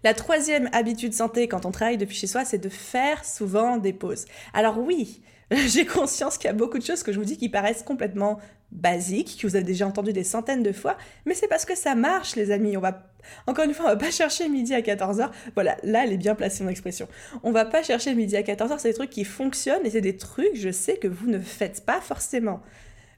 La 0.05 0.15
troisième 0.15 0.69
habitude 0.73 1.13
santé 1.13 1.49
quand 1.49 1.67
on 1.67 1.73
travaille 1.73 1.99
depuis 1.99 2.17
chez 2.17 2.29
soi, 2.29 2.45
c'est 2.45 2.59
de 2.59 2.69
faire 2.69 3.25
souvent 3.25 3.79
des 3.79 3.93
pauses. 3.93 4.27
Alors 4.55 4.79
oui, 4.79 5.23
j'ai 5.51 5.85
conscience 5.85 6.39
qu'il 6.39 6.47
y 6.47 6.51
a 6.51 6.55
beaucoup 6.55 6.79
de 6.79 6.85
choses 6.85 7.03
que 7.03 7.13
je 7.13 7.19
vous 7.19 7.25
dis 7.25 7.37
qui 7.37 7.49
paraissent 7.49 7.83
complètement 7.83 8.39
basique 8.71 9.39
que 9.41 9.47
vous 9.47 9.57
avez 9.57 9.65
déjà 9.65 9.87
entendu 9.87 10.13
des 10.13 10.25
centaines 10.25 10.63
de 10.63 10.73
fois, 10.73 10.97
mais 11.27 11.35
c'est 11.35 11.49
parce 11.49 11.65
que 11.65 11.77
ça 11.77 11.95
marche, 11.95 12.37
les 12.37 12.51
amis. 12.51 12.77
On 12.77 12.81
va 12.81 13.05
encore 13.47 13.65
une 13.65 13.75
fois, 13.75 13.87
on 13.87 13.89
va 13.89 13.97
pas 13.97 14.11
chercher 14.11 14.49
midi 14.49 14.75
à 14.75 14.81
14h. 14.81 15.31
Voilà, 15.55 15.77
là, 15.83 16.05
elle 16.05 16.13
est 16.13 16.19
bien 16.19 16.35
placée 16.35 16.65
mon 16.65 16.71
expression. 16.71 17.09
On 17.43 17.53
va 17.53 17.65
pas 17.65 17.83
chercher 17.83 18.15
midi 18.15 18.37
à 18.37 18.43
14h, 18.43 18.79
c'est 18.79 18.91
des 18.91 18.95
trucs 18.95 19.11
qui 19.11 19.25
fonctionnent 19.25 19.85
et 19.85 19.91
c'est 19.91 20.01
des 20.01 20.17
trucs, 20.17 20.55
je 20.55 20.71
sais 20.71 20.97
que 20.97 21.09
vous 21.09 21.29
ne 21.29 21.39
faites 21.39 21.85
pas 21.85 22.01
forcément. 22.01 22.63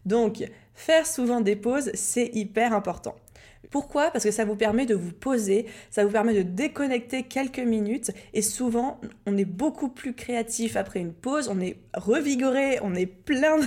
Donc, 0.07 0.45
faire 0.75 1.07
souvent 1.07 1.41
des 1.41 1.57
pauses, 1.57 1.91
c'est 1.95 2.31
hyper 2.35 2.73
important. 2.73 3.17
Pourquoi? 3.71 4.11
Parce 4.11 4.25
que 4.25 4.33
ça 4.33 4.45
vous 4.45 4.57
permet 4.57 4.85
de 4.85 4.97
vous 4.97 5.13
poser, 5.13 5.67
ça 5.91 6.05
vous 6.05 6.11
permet 6.11 6.35
de 6.35 6.43
déconnecter 6.43 7.23
quelques 7.23 7.61
minutes 7.61 8.11
et 8.35 8.43
souvent 8.43 9.01
on 9.27 9.37
est 9.37 9.45
beaucoup 9.45 9.89
plus 9.89 10.13
créatif 10.13 10.77
après 10.77 10.99
une 10.99 11.13
pause, 11.13 11.49
on 11.49 11.61
est 11.61 11.77
revigoré, 11.95 12.81
on 12.83 12.97
est 12.97 13.07
plein 13.07 13.59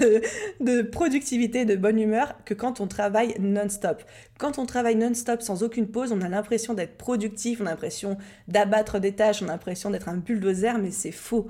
de, 0.60 0.82
productivité, 0.82 1.64
de 1.64 1.76
bonne 1.76 2.00
humeur 2.00 2.36
que 2.44 2.54
quand 2.54 2.82
on 2.82 2.88
travaille 2.88 3.36
non-stop. 3.40 4.04
Quand 4.38 4.60
on 4.60 4.66
travaille 4.66 4.96
non-stop 4.96 5.42
sans 5.42 5.64
aucune 5.64 5.88
pause, 5.88 6.12
on 6.12 6.22
a 6.22 6.28
l'impression 6.28 6.74
d'être 6.74 6.98
productif, 6.98 7.62
on 7.62 7.66
a 7.66 7.70
l'impression 7.70 8.18
d'abattre 8.50 9.00
des 9.00 9.14
tâches, 9.14 9.42
on 9.42 9.48
a 9.48 9.52
l'impression 9.52 9.90
d'être 9.90 10.10
un 10.10 10.18
bulldozer, 10.18 10.80
mais 10.80 10.92
c'est 10.92 11.12
faux. 11.12 11.48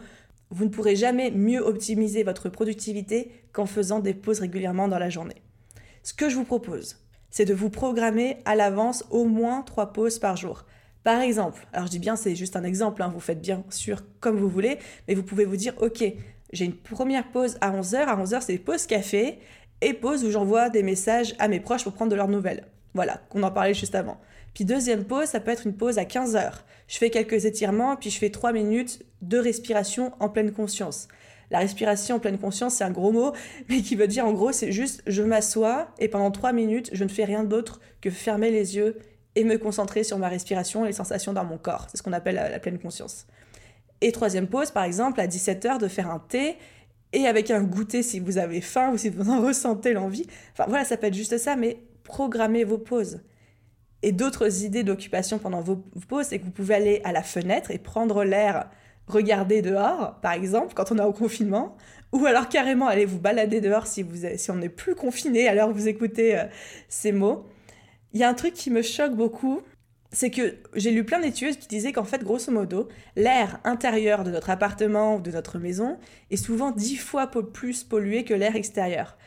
Vous 0.54 0.66
ne 0.66 0.70
pourrez 0.70 0.96
jamais 0.96 1.32
mieux 1.32 1.62
optimiser 1.62 2.22
votre 2.22 2.48
productivité 2.48 3.32
qu'en 3.54 3.66
faisant 3.66 4.00
des 4.00 4.14
pauses 4.14 4.40
régulièrement 4.40 4.88
dans 4.88 5.00
la 5.00 5.10
journée. 5.10 5.42
Ce 6.04 6.14
que 6.14 6.30
je 6.30 6.36
vous 6.36 6.44
propose, 6.44 7.00
c'est 7.32 7.46
de 7.46 7.56
vous 7.56 7.72
programmer 7.72 8.38
à 8.46 8.54
l'avance 8.54 9.04
au 9.10 9.26
moins 9.26 9.64
trois 9.64 9.94
pauses 9.94 10.20
par 10.20 10.38
jour. 10.38 10.66
Par 11.04 11.22
exemple, 11.22 11.66
alors 11.74 11.88
je 11.88 11.92
dis 11.92 11.98
bien 11.98 12.16
c'est 12.16 12.36
juste 12.36 12.56
un 12.56 12.64
exemple, 12.64 13.02
hein, 13.02 13.10
vous 13.12 13.20
faites 13.20 13.42
bien 13.42 13.64
sûr 13.72 14.04
comme 14.20 14.38
vous 14.38 14.48
voulez, 14.48 14.78
mais 15.08 15.16
vous 15.16 15.24
pouvez 15.24 15.46
vous 15.46 15.58
dire 15.58 15.74
ok, 15.82 16.04
j'ai 16.52 16.66
une 16.66 16.76
première 16.76 17.32
pause 17.32 17.58
à 17.60 17.72
11h, 17.72 17.96
à 17.96 18.24
11h 18.24 18.42
c'est 18.42 18.60
pause 18.60 18.86
café 18.86 19.40
et 19.82 19.96
pause 19.96 20.24
où 20.24 20.30
j'envoie 20.30 20.70
des 20.70 20.84
messages 20.84 21.34
à 21.40 21.48
mes 21.48 21.62
proches 21.62 21.84
pour 21.84 21.94
prendre 21.94 22.12
de 22.12 22.16
leurs 22.16 22.28
nouvelles. 22.28 22.68
Voilà, 22.94 23.22
on 23.34 23.44
en 23.44 23.52
parlait 23.52 23.74
juste 23.74 23.96
avant. 23.96 24.20
Puis 24.54 24.66
deuxième 24.66 25.06
pause, 25.06 25.26
ça 25.26 25.40
peut 25.40 25.52
être 25.52 25.66
une 25.66 25.76
pause 25.76 25.98
à 25.98 26.04
15h. 26.04 26.52
Je 26.88 26.98
fais 26.98 27.10
quelques 27.10 27.46
étirements, 27.46 27.96
puis 27.96 28.10
je 28.10 28.20
fais 28.20 28.30
3 28.30 28.54
minutes 28.54 29.04
de 29.22 29.38
respiration 29.38 30.14
en 30.20 30.30
pleine 30.30 30.52
conscience. 30.52 31.08
La 31.50 31.60
respiration 31.60 32.16
en 32.16 32.20
pleine 32.20 32.40
conscience, 32.40 32.76
c'est 32.76 32.84
un 32.84 32.92
gros 32.92 33.12
mot, 33.12 33.32
mais 33.70 33.82
qui 33.82 33.96
veut 33.96 34.08
dire 34.08 34.26
en 34.26 34.34
gros, 34.34 34.52
c'est 34.52 34.72
juste 34.72 35.04
je 35.08 35.24
m'assois 35.24 35.88
et 36.00 36.08
pendant 36.08 36.32
trois 36.32 36.52
minutes, 36.52 36.90
je 36.94 37.04
ne 37.04 37.10
fais 37.10 37.26
rien 37.26 37.44
d'autre 37.44 37.80
que 38.02 38.10
fermer 38.10 38.52
les 38.52 38.76
yeux 38.76 38.98
et 39.36 39.44
me 39.44 39.58
concentrer 39.58 40.04
sur 40.04 40.18
ma 40.18 40.30
respiration 40.30 40.84
et 40.84 40.90
les 40.90 40.94
sensations 40.94 41.34
dans 41.34 41.46
mon 41.46 41.58
corps. 41.58 41.88
C'est 41.90 41.98
ce 41.98 42.04
qu'on 42.04 42.14
appelle 42.14 42.36
la, 42.36 42.60
pleine 42.60 42.80
conscience. 42.80 43.28
Et 44.02 44.12
troisième 44.12 44.48
pause, 44.48 44.72
par 44.72 44.84
exemple, 44.84 45.22
à 45.22 45.28
17h, 45.28 45.80
de 45.80 45.88
faire 45.88 46.10
un 46.10 46.20
thé 46.20 46.58
et 47.14 47.26
avec 47.28 47.52
un 47.52 47.62
goûter 47.62 48.04
si 48.04 48.20
vous 48.20 48.38
avez 48.38 48.62
faim 48.62 48.92
ou 48.92 48.98
si 48.98 49.10
vous 49.10 49.30
en 49.30 49.42
ressentez 49.46 49.94
l'envie. 49.94 50.28
Enfin 50.54 50.66
voilà, 50.68 50.86
ça 50.86 50.98
peut 50.98 51.08
être 51.08 51.14
juste 51.14 51.38
ça, 51.38 51.56
mais 51.56 51.78
programmez 52.04 52.64
vos 52.64 52.78
pauses. 52.78 53.22
Et 54.02 54.12
d'autres 54.12 54.64
idées 54.64 54.84
d'occupation 54.84 55.40
pendant 55.40 55.62
vos 55.62 55.78
pauses, 56.08 56.28
c'est 56.28 56.40
que 56.40 56.46
vous 56.46 56.52
pouvez 56.52 56.76
aller 56.76 57.02
à 57.04 57.12
la 57.12 57.24
fenêtre 57.24 57.72
et 57.72 57.78
prendre 57.78 58.24
l'air 58.24 58.70
regarder 59.08 59.62
dehors, 59.62 60.20
par 60.22 60.34
exemple, 60.34 60.74
quand 60.74 60.92
on 60.92 60.98
est 60.98 61.04
au 61.04 61.14
confinement, 61.14 61.76
ou 62.12 62.26
alors 62.26 62.48
carrément 62.48 62.88
aller 62.88 63.06
vous 63.06 63.20
balader 63.20 63.60
dehors 63.60 63.88
si, 63.88 64.06
on 64.50 64.56
n'est 64.56 64.70
plus 64.70 64.96
confiné, 64.96 65.48
alors 65.48 65.72
vous 65.72 65.88
écoutez 65.88 66.38
euh, 66.38 66.44
ces 66.88 67.12
mots. 67.12 67.46
Il 68.14 68.20
y 68.20 68.24
a 68.24 68.30
un 68.30 68.34
truc 68.34 68.54
qui 68.54 68.70
me 68.70 68.82
choque 68.82 69.14
beaucoup, 69.14 69.62
c'est 70.12 70.30
que 70.30 70.58
j'ai 70.76 70.92
lu 70.92 71.04
plein 71.04 71.20
d'études 71.20 71.58
qui 71.58 71.68
disaient 71.68 71.92
qu'en 71.92 72.04
fait, 72.04 72.24
grosso 72.24 72.52
modo, 72.52 72.88
l'air 73.16 73.60
intérieur 73.64 74.24
de 74.24 74.32
notre 74.32 74.52
appartement 74.52 75.16
ou 75.16 75.22
de 75.22 75.32
notre 75.32 75.58
maison 75.58 75.98
est 76.30 76.38
souvent 76.38 76.72
dix 76.72 76.98
fois 76.98 77.28
plus 77.28 77.84
pollué 77.84 78.24
que 78.24 78.34
l'air 78.34 78.56
extérieur. 78.56 79.18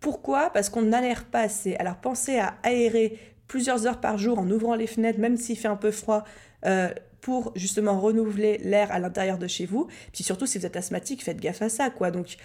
Pourquoi? 0.00 0.50
Parce 0.50 0.68
qu'on 0.68 0.82
n'aère 0.82 1.24
pas 1.24 1.40
assez. 1.40 1.76
Alors 1.76 1.96
pensez 1.96 2.38
à 2.38 2.54
aérer 2.62 3.18
plusieurs 3.48 3.86
heures 3.86 4.00
par 4.00 4.18
jour 4.18 4.38
en 4.38 4.50
ouvrant 4.50 4.74
les 4.74 4.86
fenêtres, 4.86 5.18
même 5.18 5.36
s'il 5.36 5.56
fait 5.56 5.68
un 5.68 5.76
peu 5.76 5.90
froid, 5.90 6.24
euh, 6.64 6.90
pour 7.20 7.52
justement 7.56 7.98
renouveler 7.98 8.58
l'air 8.58 8.92
à 8.92 8.98
l'intérieur 8.98 9.38
de 9.38 9.46
chez 9.46 9.66
vous. 9.66 9.88
Puis 10.12 10.22
surtout, 10.22 10.46
si 10.46 10.58
vous 10.58 10.66
êtes 10.66 10.76
asthmatique, 10.76 11.24
faites 11.24 11.40
gaffe 11.40 11.62
à 11.62 11.68
ça, 11.68 11.90
quoi. 11.90 12.10
Donc, 12.10 12.36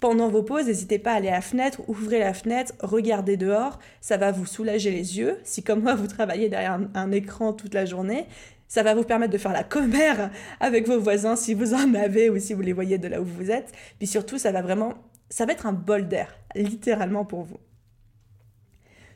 pendant 0.00 0.28
vos 0.28 0.42
pauses, 0.42 0.66
n'hésitez 0.66 0.98
pas 0.98 1.12
à 1.12 1.16
aller 1.16 1.28
à 1.28 1.32
la 1.32 1.40
fenêtre, 1.40 1.80
ouvrez 1.88 2.20
la 2.20 2.34
fenêtre, 2.34 2.72
regardez 2.80 3.36
dehors, 3.36 3.80
ça 4.00 4.16
va 4.16 4.30
vous 4.30 4.46
soulager 4.46 4.90
les 4.90 5.18
yeux. 5.18 5.38
Si 5.42 5.62
comme 5.62 5.82
moi, 5.82 5.94
vous 5.94 6.06
travaillez 6.06 6.48
derrière 6.48 6.78
un, 6.94 7.12
écran 7.12 7.52
toute 7.52 7.74
la 7.74 7.84
journée, 7.84 8.26
ça 8.68 8.82
va 8.82 8.94
vous 8.94 9.02
permettre 9.02 9.32
de 9.32 9.38
faire 9.38 9.52
la 9.52 9.64
commère 9.64 10.30
avec 10.60 10.86
vos 10.86 11.00
voisins 11.00 11.34
si 11.34 11.54
vous 11.54 11.74
en 11.74 11.94
avez 11.94 12.30
ou 12.30 12.38
si 12.38 12.54
vous 12.54 12.62
les 12.62 12.72
voyez 12.72 12.98
de 12.98 13.08
là 13.08 13.20
où 13.20 13.24
vous 13.24 13.50
êtes. 13.50 13.72
Puis 13.98 14.06
surtout, 14.06 14.38
ça 14.38 14.52
va 14.52 14.62
vraiment, 14.62 14.94
ça 15.30 15.46
va 15.46 15.52
être 15.52 15.66
un 15.66 15.72
bol 15.72 16.06
d'air, 16.06 16.38
littéralement 16.62 17.24
pour 17.24 17.42
vous. 17.42 17.58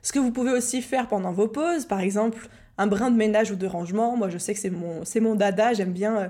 Ce 0.03 0.13
que 0.13 0.19
vous 0.19 0.33
pouvez 0.33 0.51
aussi 0.51 0.83
faire 0.83 1.09
pendant 1.09 1.33
vos 1.33 1.49
pauses, 1.49 1.87
par 1.87 2.01
exemple, 2.01 2.49
un 2.79 2.87
brin 2.87 3.11
de 3.11 3.17
ménage 3.17 3.51
ou 3.51 3.57
de 3.57 3.67
rangement. 3.67 4.17
Moi, 4.17 4.29
je 4.29 4.39
sais 4.39 4.53
que 4.55 4.61
c'est 4.61 4.71
mon, 4.71 5.05
c'est 5.05 5.21
mon 5.21 5.37
dada. 5.37 5.73
J'aime 5.73 5.93
bien, 5.93 6.17
euh, 6.19 6.29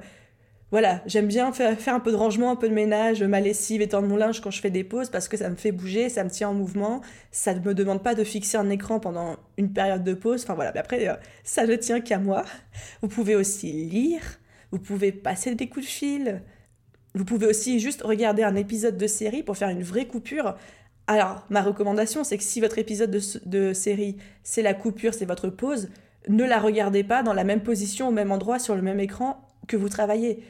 voilà, 0.71 1.02
j'aime 1.07 1.26
bien 1.26 1.52
faire, 1.52 1.76
un 1.87 2.00
peu 2.00 2.11
de 2.11 2.16
rangement, 2.16 2.50
un 2.50 2.57
peu 2.57 2.69
de 2.69 2.75
ménage, 2.75 3.23
ma 3.23 3.40
lessive, 3.40 3.81
étendre 3.81 4.09
mon 4.09 4.16
linge 4.16 4.40
quand 4.40 4.50
je 4.50 4.61
fais 4.61 4.71
des 4.71 4.85
pauses 4.85 5.09
parce 5.09 5.28
que 5.28 5.37
ça 5.37 5.49
me 5.49 5.57
fait 5.57 5.73
bouger, 5.73 6.09
ça 6.11 6.23
me 6.25 6.31
tient 6.31 6.50
en 6.50 6.54
mouvement. 6.54 7.00
Ça 7.31 7.54
ne 7.54 7.61
me 7.61 7.75
demande 7.75 8.02
pas 8.02 8.14
de 8.14 8.25
fixer 8.25 8.59
un 8.59 8.69
écran 8.69 9.00
pendant 9.00 9.37
une 9.57 9.73
période 9.73 10.04
de 10.04 10.14
pause. 10.14 10.42
Enfin 10.42 10.54
voilà, 10.54 10.73
mais 10.75 10.81
après, 10.81 11.09
euh, 11.09 11.14
ça 11.45 11.66
ne 11.66 11.75
tient 11.76 12.00
qu'à 12.00 12.19
moi. 12.19 12.45
Vous 13.00 13.09
pouvez 13.09 13.37
aussi 13.37 13.73
lire, 13.73 14.23
vous 14.71 14.78
pouvez 14.78 15.12
passer 15.12 15.54
des 15.54 15.69
coups 15.69 15.87
de 15.87 15.90
fil. 15.90 16.42
Vous 17.14 17.25
pouvez 17.26 17.47
aussi 17.47 17.78
juste 17.78 18.02
regarder 18.02 18.42
un 18.42 18.57
épisode 18.57 18.97
de 18.97 19.07
série 19.07 19.42
pour 19.42 19.57
faire 19.57 19.69
une 19.69 19.83
vraie 19.83 20.07
coupure. 20.07 20.57
Alors, 21.06 21.44
ma 21.50 21.62
recommandation, 21.62 22.25
c'est 22.25 22.38
que 22.38 22.44
si 22.44 22.61
votre 22.61 22.78
épisode 22.78 23.11
de, 23.11 23.73
série, 23.73 24.16
c'est 24.42 24.62
la 24.62 24.75
coupure, 24.75 25.14
c'est 25.14 25.25
votre 25.25 25.49
pause, 25.49 25.88
ne 26.28 26.44
la 26.44 26.59
regardez 26.59 27.02
pas 27.02 27.23
dans 27.23 27.32
la 27.32 27.44
même 27.44 27.62
position, 27.62 28.09
au 28.09 28.12
même 28.12 28.30
endroit, 28.30 28.59
sur 28.59 28.76
le 28.76 28.82
même 28.82 29.00
écran 29.00 29.49
que 29.66 29.76
vous 29.76 29.88
travaillez. 29.88 30.44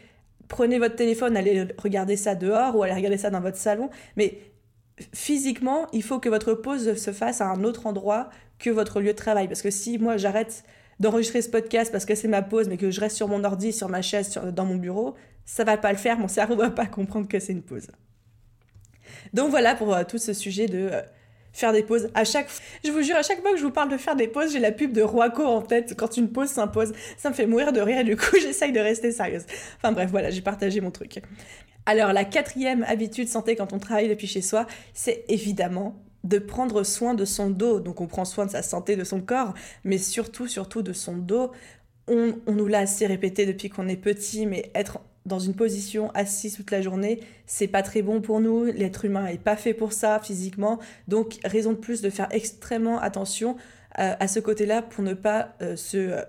Prenez 0.48 0.78
votre 0.78 0.96
téléphone, 0.96 1.36
allez 1.36 1.66
regarder 1.78 2.16
ça 2.16 2.34
dehors 2.34 2.76
ou 2.76 2.82
allez 2.82 2.92
regarder 2.92 3.16
ça 3.16 3.30
dans 3.30 3.40
votre 3.40 3.56
salon, 3.56 3.88
mais 4.16 4.38
physiquement, 5.14 5.86
il 5.92 6.02
faut 6.02 6.18
que 6.18 6.28
votre 6.28 6.52
pause 6.52 6.96
se 6.96 7.12
fasse 7.12 7.40
à 7.40 7.46
un 7.46 7.64
autre 7.64 7.86
endroit 7.86 8.28
que 8.58 8.68
votre 8.68 9.00
lieu 9.00 9.12
de 9.12 9.16
travail. 9.16 9.48
Parce 9.48 9.62
que 9.62 9.70
si 9.70 9.98
moi 9.98 10.18
j'arrête 10.18 10.64
d'enregistrer 11.00 11.40
ce 11.42 11.48
podcast 11.48 11.90
parce 11.90 12.04
que 12.04 12.14
c'est 12.14 12.28
ma 12.28 12.42
pause, 12.42 12.68
mais 12.68 12.76
que 12.76 12.90
je 12.90 13.00
reste 13.00 13.16
sur 13.16 13.28
mon 13.28 13.42
ordi, 13.44 13.72
sur 13.72 13.88
ma 13.88 14.02
chaise, 14.02 14.38
dans 14.52 14.66
mon 14.66 14.76
bureau, 14.76 15.14
ça 15.44 15.64
va 15.64 15.78
pas 15.78 15.90
le 15.92 15.98
faire, 15.98 16.18
mon 16.18 16.28
cerveau 16.28 16.56
va 16.56 16.70
pas 16.70 16.86
comprendre 16.86 17.26
que 17.26 17.40
c'est 17.40 17.52
une 17.52 17.62
pause. 17.62 17.88
Donc 19.32 19.50
voilà 19.50 19.74
pour 19.74 19.94
euh, 19.94 20.04
tout 20.04 20.18
ce 20.18 20.32
sujet 20.32 20.66
de... 20.66 20.88
Euh, 20.92 21.02
faire 21.52 21.72
des 21.72 21.82
pauses. 21.82 22.08
À 22.14 22.24
chaque, 22.24 22.48
je 22.84 22.90
vous 22.90 23.02
jure, 23.02 23.16
à 23.16 23.22
chaque 23.22 23.40
fois 23.40 23.52
que 23.52 23.58
je 23.58 23.62
vous 23.62 23.70
parle 23.70 23.90
de 23.90 23.96
faire 23.96 24.16
des 24.16 24.28
pauses, 24.28 24.52
j'ai 24.52 24.58
la 24.58 24.72
pub 24.72 24.92
de 24.92 25.02
Roaco 25.02 25.44
en 25.44 25.62
tête 25.62 25.94
quand 25.96 26.16
une 26.16 26.30
pause 26.30 26.48
s'impose. 26.48 26.92
Ça 27.16 27.30
me 27.30 27.34
fait 27.34 27.46
mourir 27.46 27.72
de 27.72 27.80
rire 27.80 27.98
et 27.98 28.04
du 28.04 28.16
coup, 28.16 28.36
j'essaye 28.40 28.72
de 28.72 28.80
rester 28.80 29.12
sérieuse. 29.12 29.44
Enfin 29.76 29.92
bref, 29.92 30.10
voilà, 30.10 30.30
j'ai 30.30 30.40
partagé 30.40 30.80
mon 30.80 30.90
truc. 30.90 31.20
Alors, 31.84 32.12
la 32.12 32.24
quatrième 32.24 32.84
habitude 32.84 33.28
santé 33.28 33.56
quand 33.56 33.72
on 33.72 33.78
travaille 33.78 34.08
depuis 34.08 34.26
chez 34.26 34.40
soi, 34.40 34.66
c'est 34.94 35.24
évidemment 35.28 36.00
de 36.24 36.38
prendre 36.38 36.84
soin 36.84 37.14
de 37.14 37.24
son 37.24 37.50
dos. 37.50 37.80
Donc, 37.80 38.00
on 38.00 38.06
prend 38.06 38.24
soin 38.24 38.46
de 38.46 38.50
sa 38.50 38.62
santé, 38.62 38.94
de 38.94 39.04
son 39.04 39.20
corps, 39.20 39.54
mais 39.84 39.98
surtout, 39.98 40.46
surtout 40.46 40.82
de 40.82 40.92
son 40.92 41.16
dos. 41.16 41.50
On, 42.06 42.34
on 42.46 42.52
nous 42.52 42.68
l'a 42.68 42.80
assez 42.80 43.06
répété 43.06 43.46
depuis 43.46 43.68
qu'on 43.68 43.88
est 43.88 43.96
petit, 43.96 44.46
mais 44.46 44.70
être 44.74 45.00
dans 45.26 45.38
une 45.38 45.54
position 45.54 46.10
assise 46.14 46.56
toute 46.56 46.70
la 46.70 46.82
journée, 46.82 47.20
c'est 47.46 47.68
pas 47.68 47.82
très 47.82 48.02
bon 48.02 48.20
pour 48.20 48.40
nous. 48.40 48.64
L'être 48.64 49.04
humain 49.04 49.26
est 49.26 49.42
pas 49.42 49.56
fait 49.56 49.74
pour 49.74 49.92
ça 49.92 50.18
physiquement. 50.18 50.78
Donc, 51.08 51.38
raison 51.44 51.72
de 51.72 51.76
plus 51.76 52.02
de 52.02 52.10
faire 52.10 52.28
extrêmement 52.30 52.98
attention 53.00 53.56
euh, 53.98 54.14
à 54.18 54.28
ce 54.28 54.40
côté-là 54.40 54.82
pour 54.82 55.04
ne 55.04 55.14
pas 55.14 55.54
euh, 55.62 55.76
se. 55.76 55.96
Euh, 55.96 56.22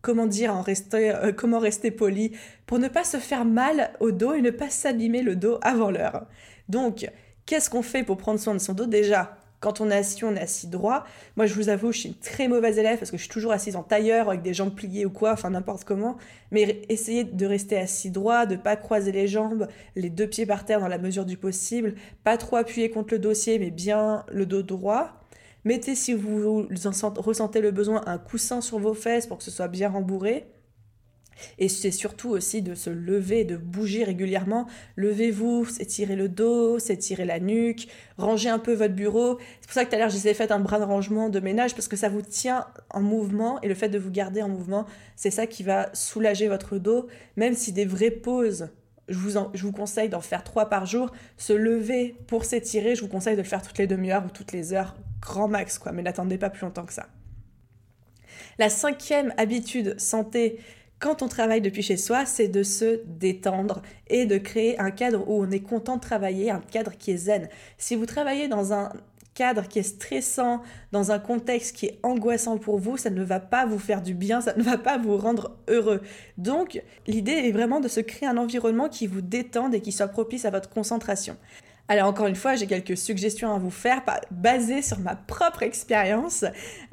comment 0.00 0.26
dire, 0.26 0.54
en 0.54 0.60
rester, 0.60 1.14
comment 1.34 1.58
rester 1.58 1.90
poli, 1.90 2.32
pour 2.66 2.78
ne 2.78 2.88
pas 2.88 3.04
se 3.04 3.16
faire 3.16 3.46
mal 3.46 3.90
au 4.00 4.12
dos 4.12 4.34
et 4.34 4.42
ne 4.42 4.50
pas 4.50 4.68
s'abîmer 4.68 5.22
le 5.22 5.34
dos 5.34 5.58
avant 5.62 5.90
l'heure. 5.90 6.26
Donc, 6.68 7.10
qu'est-ce 7.46 7.70
qu'on 7.70 7.80
fait 7.80 8.02
pour 8.02 8.18
prendre 8.18 8.38
soin 8.38 8.52
de 8.52 8.58
son 8.58 8.74
dos? 8.74 8.84
Déjà, 8.84 9.38
quand 9.64 9.80
on 9.80 9.90
est 9.90 9.96
assis, 9.96 10.22
on 10.24 10.36
est 10.36 10.40
assis 10.40 10.66
droit. 10.66 11.04
Moi, 11.36 11.46
je 11.46 11.54
vous 11.54 11.70
avoue, 11.70 11.90
je 11.90 12.00
suis 12.00 12.08
une 12.10 12.14
très 12.14 12.48
mauvaise 12.48 12.76
élève 12.76 12.98
parce 12.98 13.10
que 13.10 13.16
je 13.16 13.22
suis 13.22 13.30
toujours 13.30 13.52
assise 13.52 13.76
en 13.76 13.82
tailleur 13.82 14.28
avec 14.28 14.42
des 14.42 14.52
jambes 14.52 14.74
pliées 14.74 15.06
ou 15.06 15.10
quoi, 15.10 15.32
enfin 15.32 15.48
n'importe 15.48 15.84
comment. 15.84 16.18
Mais 16.50 16.82
essayez 16.90 17.24
de 17.24 17.46
rester 17.46 17.78
assis 17.78 18.10
droit, 18.10 18.44
de 18.44 18.56
pas 18.56 18.76
croiser 18.76 19.10
les 19.10 19.26
jambes, 19.26 19.66
les 19.96 20.10
deux 20.10 20.26
pieds 20.26 20.44
par 20.44 20.66
terre 20.66 20.80
dans 20.80 20.88
la 20.88 20.98
mesure 20.98 21.24
du 21.24 21.38
possible, 21.38 21.94
pas 22.24 22.36
trop 22.36 22.56
appuyer 22.56 22.90
contre 22.90 23.14
le 23.14 23.18
dossier, 23.18 23.58
mais 23.58 23.70
bien 23.70 24.26
le 24.30 24.44
dos 24.44 24.62
droit. 24.62 25.18
Mettez, 25.64 25.94
si 25.94 26.12
vous 26.12 26.68
ressentez 27.16 27.62
le 27.62 27.70
besoin, 27.70 28.02
un 28.04 28.18
coussin 28.18 28.60
sur 28.60 28.78
vos 28.78 28.92
fesses 28.92 29.26
pour 29.26 29.38
que 29.38 29.44
ce 29.44 29.50
soit 29.50 29.68
bien 29.68 29.88
rembourré. 29.88 30.46
Et 31.58 31.68
c'est 31.68 31.90
surtout 31.90 32.30
aussi 32.30 32.62
de 32.62 32.74
se 32.74 32.90
lever, 32.90 33.44
de 33.44 33.56
bouger 33.56 34.04
régulièrement. 34.04 34.66
Levez-vous, 34.96 35.66
s'étirez 35.66 36.16
le 36.16 36.28
dos, 36.28 36.78
s'étirez 36.78 37.24
la 37.24 37.40
nuque, 37.40 37.88
rangez 38.18 38.48
un 38.48 38.58
peu 38.58 38.74
votre 38.74 38.94
bureau. 38.94 39.38
C'est 39.60 39.66
pour 39.66 39.74
ça 39.74 39.84
que 39.84 39.90
tout 39.90 39.96
à 39.96 39.98
l'heure, 39.98 40.10
j'ai 40.10 40.34
fait 40.34 40.50
un 40.52 40.60
bras 40.60 40.78
de 40.78 40.84
rangement 40.84 41.28
de 41.28 41.40
ménage 41.40 41.74
parce 41.74 41.88
que 41.88 41.96
ça 41.96 42.08
vous 42.08 42.22
tient 42.22 42.66
en 42.90 43.00
mouvement 43.00 43.60
et 43.62 43.68
le 43.68 43.74
fait 43.74 43.88
de 43.88 43.98
vous 43.98 44.10
garder 44.10 44.42
en 44.42 44.48
mouvement, 44.48 44.86
c'est 45.16 45.30
ça 45.30 45.46
qui 45.46 45.62
va 45.62 45.90
soulager 45.94 46.48
votre 46.48 46.78
dos. 46.78 47.06
Même 47.36 47.54
si 47.54 47.72
des 47.72 47.84
vraies 47.84 48.10
pauses 48.10 48.68
je 49.08 49.18
vous, 49.18 49.38
je 49.52 49.62
vous 49.62 49.72
conseille 49.72 50.08
d'en 50.08 50.20
faire 50.20 50.44
trois 50.44 50.68
par 50.68 50.86
jour. 50.86 51.10
Se 51.36 51.52
lever 51.52 52.16
pour 52.26 52.44
s'étirer, 52.44 52.94
je 52.94 53.02
vous 53.02 53.08
conseille 53.08 53.36
de 53.36 53.42
le 53.42 53.46
faire 53.46 53.62
toutes 53.62 53.78
les 53.78 53.86
demi-heures 53.86 54.24
ou 54.24 54.30
toutes 54.30 54.52
les 54.52 54.72
heures, 54.72 54.96
grand 55.20 55.48
max, 55.48 55.78
quoi. 55.78 55.92
Mais 55.92 56.02
n'attendez 56.02 56.38
pas 56.38 56.50
plus 56.50 56.62
longtemps 56.62 56.86
que 56.86 56.92
ça. 56.92 57.06
La 58.58 58.68
cinquième 58.68 59.34
habitude 59.36 59.98
santé 60.00 60.58
quand 61.04 61.20
on 61.20 61.28
travaille 61.28 61.60
depuis 61.60 61.82
chez 61.82 61.98
soi, 61.98 62.24
c'est 62.24 62.48
de 62.48 62.62
se 62.62 63.02
détendre 63.04 63.82
et 64.06 64.24
de 64.24 64.38
créer 64.38 64.80
un 64.80 64.90
cadre 64.90 65.22
où 65.28 65.42
on 65.44 65.50
est 65.50 65.60
content 65.60 65.96
de 65.96 66.00
travailler, 66.00 66.50
un 66.50 66.62
cadre 66.62 66.92
qui 66.96 67.10
est 67.10 67.18
zen. 67.18 67.50
Si 67.76 67.94
vous 67.94 68.06
travaillez 68.06 68.48
dans 68.48 68.72
un 68.72 68.90
cadre 69.34 69.68
qui 69.68 69.80
est 69.80 69.82
stressant, 69.82 70.62
dans 70.92 71.12
un 71.12 71.18
contexte 71.18 71.76
qui 71.76 71.86
est 71.86 71.98
angoissant 72.02 72.56
pour 72.56 72.78
vous, 72.78 72.96
ça 72.96 73.10
ne 73.10 73.22
va 73.22 73.38
pas 73.38 73.66
vous 73.66 73.78
faire 73.78 74.00
du 74.00 74.14
bien, 74.14 74.40
ça 74.40 74.54
ne 74.56 74.62
va 74.62 74.78
pas 74.78 74.96
vous 74.96 75.18
rendre 75.18 75.58
heureux. 75.68 76.00
Donc, 76.38 76.82
l'idée 77.06 77.32
est 77.32 77.52
vraiment 77.52 77.80
de 77.80 77.88
se 77.88 78.00
créer 78.00 78.26
un 78.26 78.38
environnement 78.38 78.88
qui 78.88 79.06
vous 79.06 79.20
détende 79.20 79.74
et 79.74 79.82
qui 79.82 79.92
soit 79.92 80.08
propice 80.08 80.46
à 80.46 80.50
votre 80.50 80.70
concentration. 80.70 81.36
Alors 81.86 82.08
encore 82.08 82.26
une 82.26 82.34
fois, 82.34 82.56
j'ai 82.56 82.66
quelques 82.66 82.96
suggestions 82.96 83.54
à 83.54 83.58
vous 83.58 83.70
faire 83.70 84.02
basées 84.30 84.80
sur 84.80 84.98
ma 85.00 85.16
propre 85.16 85.62
expérience. 85.62 86.44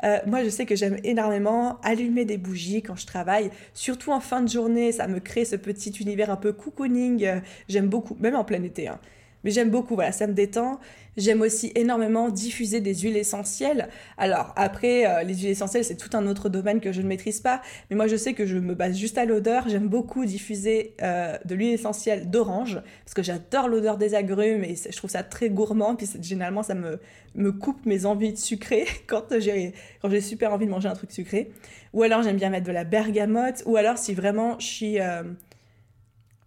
Euh, 0.04 0.18
moi, 0.28 0.44
je 0.44 0.50
sais 0.50 0.66
que 0.66 0.76
j'aime 0.76 0.98
énormément 1.06 1.80
allumer 1.82 2.26
des 2.26 2.38
bougies 2.38 2.82
quand 2.82 2.98
je 2.98 3.06
travaille, 3.06 3.52
surtout 3.74 4.12
en 4.12 4.20
fin 4.20 4.42
de 4.42 4.50
journée. 4.50 4.92
Ça 4.92 5.08
me 5.08 5.20
crée 5.20 5.46
ce 5.46 5.56
petit 5.56 5.92
univers 5.92 6.30
un 6.30 6.36
peu 6.36 6.52
cocooning. 6.52 7.42
J'aime 7.70 7.88
beaucoup, 7.88 8.18
même 8.20 8.36
en 8.36 8.44
plein 8.44 8.62
été. 8.64 8.90
Hein. 8.90 9.00
Mais 9.44 9.52
j'aime 9.52 9.70
beaucoup, 9.70 9.96
voilà, 9.96 10.12
ça 10.12 10.28
me 10.28 10.34
détend. 10.34 10.80
J'aime 11.18 11.42
aussi 11.42 11.74
énormément 11.76 12.30
diffuser 12.30 12.80
des 12.80 12.96
huiles 12.96 13.18
essentielles. 13.18 13.90
Alors 14.18 14.54
après, 14.56 15.06
euh, 15.06 15.24
les 15.24 15.34
huiles 15.36 15.50
essentielles, 15.50 15.84
c'est 15.84 15.98
tout 15.98 16.16
un 16.16 16.26
autre 16.26 16.48
domaine 16.48 16.80
que 16.80 16.94
je 16.94 17.02
ne 17.02 17.08
maîtrise 17.08 17.42
pas. 17.42 17.62
Mais 17.90 17.98
moi, 17.98 18.08
je 18.08 18.16
sais 18.16 18.34
que 18.34 18.46
je 18.46 18.58
me 18.58 18.76
base 18.76 18.98
juste 18.98 19.18
à 19.18 19.26
l'odeur. 19.26 19.68
J'aime 19.68 19.90
beaucoup 19.90 20.24
diffuser 20.26 20.96
euh, 21.02 21.38
de 21.44 21.56
l'huile 21.56 21.74
essentielle 21.74 22.30
d'orange 22.30 22.82
parce 23.04 23.14
que 23.14 23.24
j'adore 23.24 23.68
l'odeur 23.68 23.98
des 23.98 24.16
agrumes 24.16 24.64
et 24.64 24.76
je 24.76 24.96
trouve 24.96 25.10
ça 25.10 25.24
très 25.24 25.50
gourmand. 25.50 25.96
Puis 25.96 26.08
généralement, 26.22 26.64
ça 26.64 26.76
me, 26.76 27.52
coupe 27.52 27.86
mes 27.86 28.06
envies 28.06 28.32
de 28.32 28.38
sucré 28.38 28.86
quand 29.08 29.38
j'ai 29.38 29.74
quand 30.02 30.10
j'ai 30.10 30.22
super 30.22 30.54
envie 30.54 30.66
de 30.66 30.72
manger 30.72 30.88
un 30.88 30.96
truc 30.96 31.12
sucré. 31.12 31.52
Ou 31.94 32.04
alors, 32.04 32.24
j'aime 32.24 32.38
bien 32.38 32.50
mettre 32.50 32.68
de 32.68 32.72
la 32.72 32.86
bergamote. 32.86 33.64
Ou 33.66 33.76
alors, 33.76 33.98
si 33.98 34.14
vraiment 34.14 34.58
je 34.60 34.66
suis... 34.66 35.00
Euh, 35.02 35.24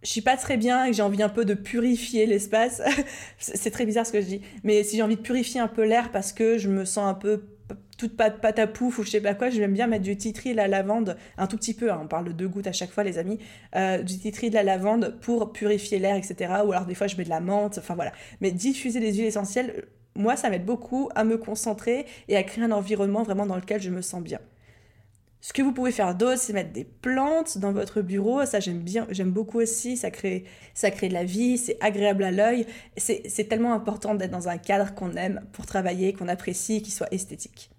je 0.05 0.11
suis 0.11 0.21
pas 0.21 0.37
très 0.37 0.57
bien 0.57 0.85
et 0.85 0.91
que 0.91 0.97
j'ai 0.97 1.03
envie 1.03 1.23
un 1.23 1.29
peu 1.29 1.45
de 1.45 1.55
purifier 1.55 2.27
l'espace, 2.27 2.83
c'est 3.39 3.71
très 3.71 3.87
bizarre 3.87 4.07
ce 4.07 4.13
que 4.13 4.21
je 4.21 4.27
dis, 4.27 4.41
mais 4.63 4.85
si 4.85 4.97
j'ai 4.97 5.03
envie 5.03 5.17
de 5.17 5.23
purifier 5.23 5.61
un 5.61 5.69
peu 5.69 5.85
l'air 5.85 6.13
parce 6.13 6.33
que 6.33 6.59
je 6.59 6.69
me 6.69 6.85
sens 6.85 7.09
un 7.09 7.15
peu 7.15 7.45
toute 7.97 8.17
pâte, 8.17 8.59
à 8.59 8.67
pouf 8.67 8.99
ou 8.99 9.03
je 9.05 9.11
sais 9.11 9.21
pas 9.21 9.35
quoi, 9.35 9.51
je 9.51 9.65
bien 9.65 9.87
mettre 9.87 10.05
du 10.05 10.17
titri 10.17 10.51
de 10.51 10.57
la 10.57 10.69
lavande, 10.69 11.17
un 11.39 11.47
tout 11.47 11.57
petit 11.57 11.75
peu, 11.75 11.91
hein, 11.91 12.01
on 12.03 12.09
parle 12.09 12.27
de 12.27 12.33
deux 12.33 12.49
gouttes 12.49 12.67
à 12.67 12.73
chaque 12.73 12.91
fois 12.91 13.05
les 13.05 13.19
amis, 13.19 13.39
euh, 13.77 14.03
du 14.03 14.19
titri 14.19 14.51
de 14.51 14.55
la 14.55 14.63
lavande 14.63 15.17
pour 15.21 15.53
purifier 15.53 15.99
l'air, 15.99 16.17
etc. 16.17 16.53
Ou 16.67 16.73
alors 16.73 16.87
des 16.87 16.95
fois 16.95 17.07
je 17.07 17.17
mets 17.17 17.25
de 17.25 17.31
la 17.31 17.41
menthe, 17.41 17.79
enfin 17.79 17.95
voilà. 17.95 18.13
Mais 18.41 18.51
diffuser 18.51 19.01
des 19.01 19.15
huiles 19.15 19.27
essentielles, 19.27 19.85
moi 20.17 20.37
ça 20.37 20.51
m'aide 20.51 20.65
beaucoup 20.65 21.09
à 21.15 21.25
me 21.25 21.39
concentrer 21.39 22.07
et 22.29 22.37
à 22.37 22.43
créer 22.43 22.65
un 22.65 22.73
environnement 22.73 23.23
vraiment 23.23 23.47
dans 23.47 23.57
lequel 23.57 23.81
je 23.81 23.91
me 23.91 24.03
sens 24.03 24.23
bien. 24.23 24.41
Ce 25.45 25.53
que 25.53 25.61
vous 25.61 25.73
pouvez 25.73 25.93
faire 25.93 26.15
d'autre, 26.15 26.39
c'est 26.39 26.55
mettre 26.55 26.73
des 26.73 26.85
plantes 26.85 27.59
dans 27.59 27.71
votre 27.71 28.01
bureau. 28.01 28.47
Ça, 28.47 28.61
j'aime 28.61 28.79
bien, 28.79 29.07
j'aime 29.11 29.31
beaucoup 29.31 29.61
aussi. 29.61 29.99
Ça 29.99 30.11
crée, 30.11 30.45
ça 30.73 30.91
crée 30.91 31.11
de 31.11 31.13
la 31.13 31.25
vie, 31.25 31.59
c'est 31.59 31.77
agréable 31.83 32.25
à 32.25 32.31
l'œil. 32.31 32.65
C'est 32.97 33.47
tellement 33.47 33.75
important 33.75 34.15
d'être 34.15 34.31
dans 34.31 34.49
un 34.49 34.57
cadre 34.57 34.95
qu'on 34.95 35.13
aime 35.17 35.43
pour 35.53 35.67
travailler, 35.67 36.15
qu'on 36.15 36.29
apprécie, 36.29 36.81
qui 36.81 36.91
soit 36.91 37.13
esthétique. 37.13 37.71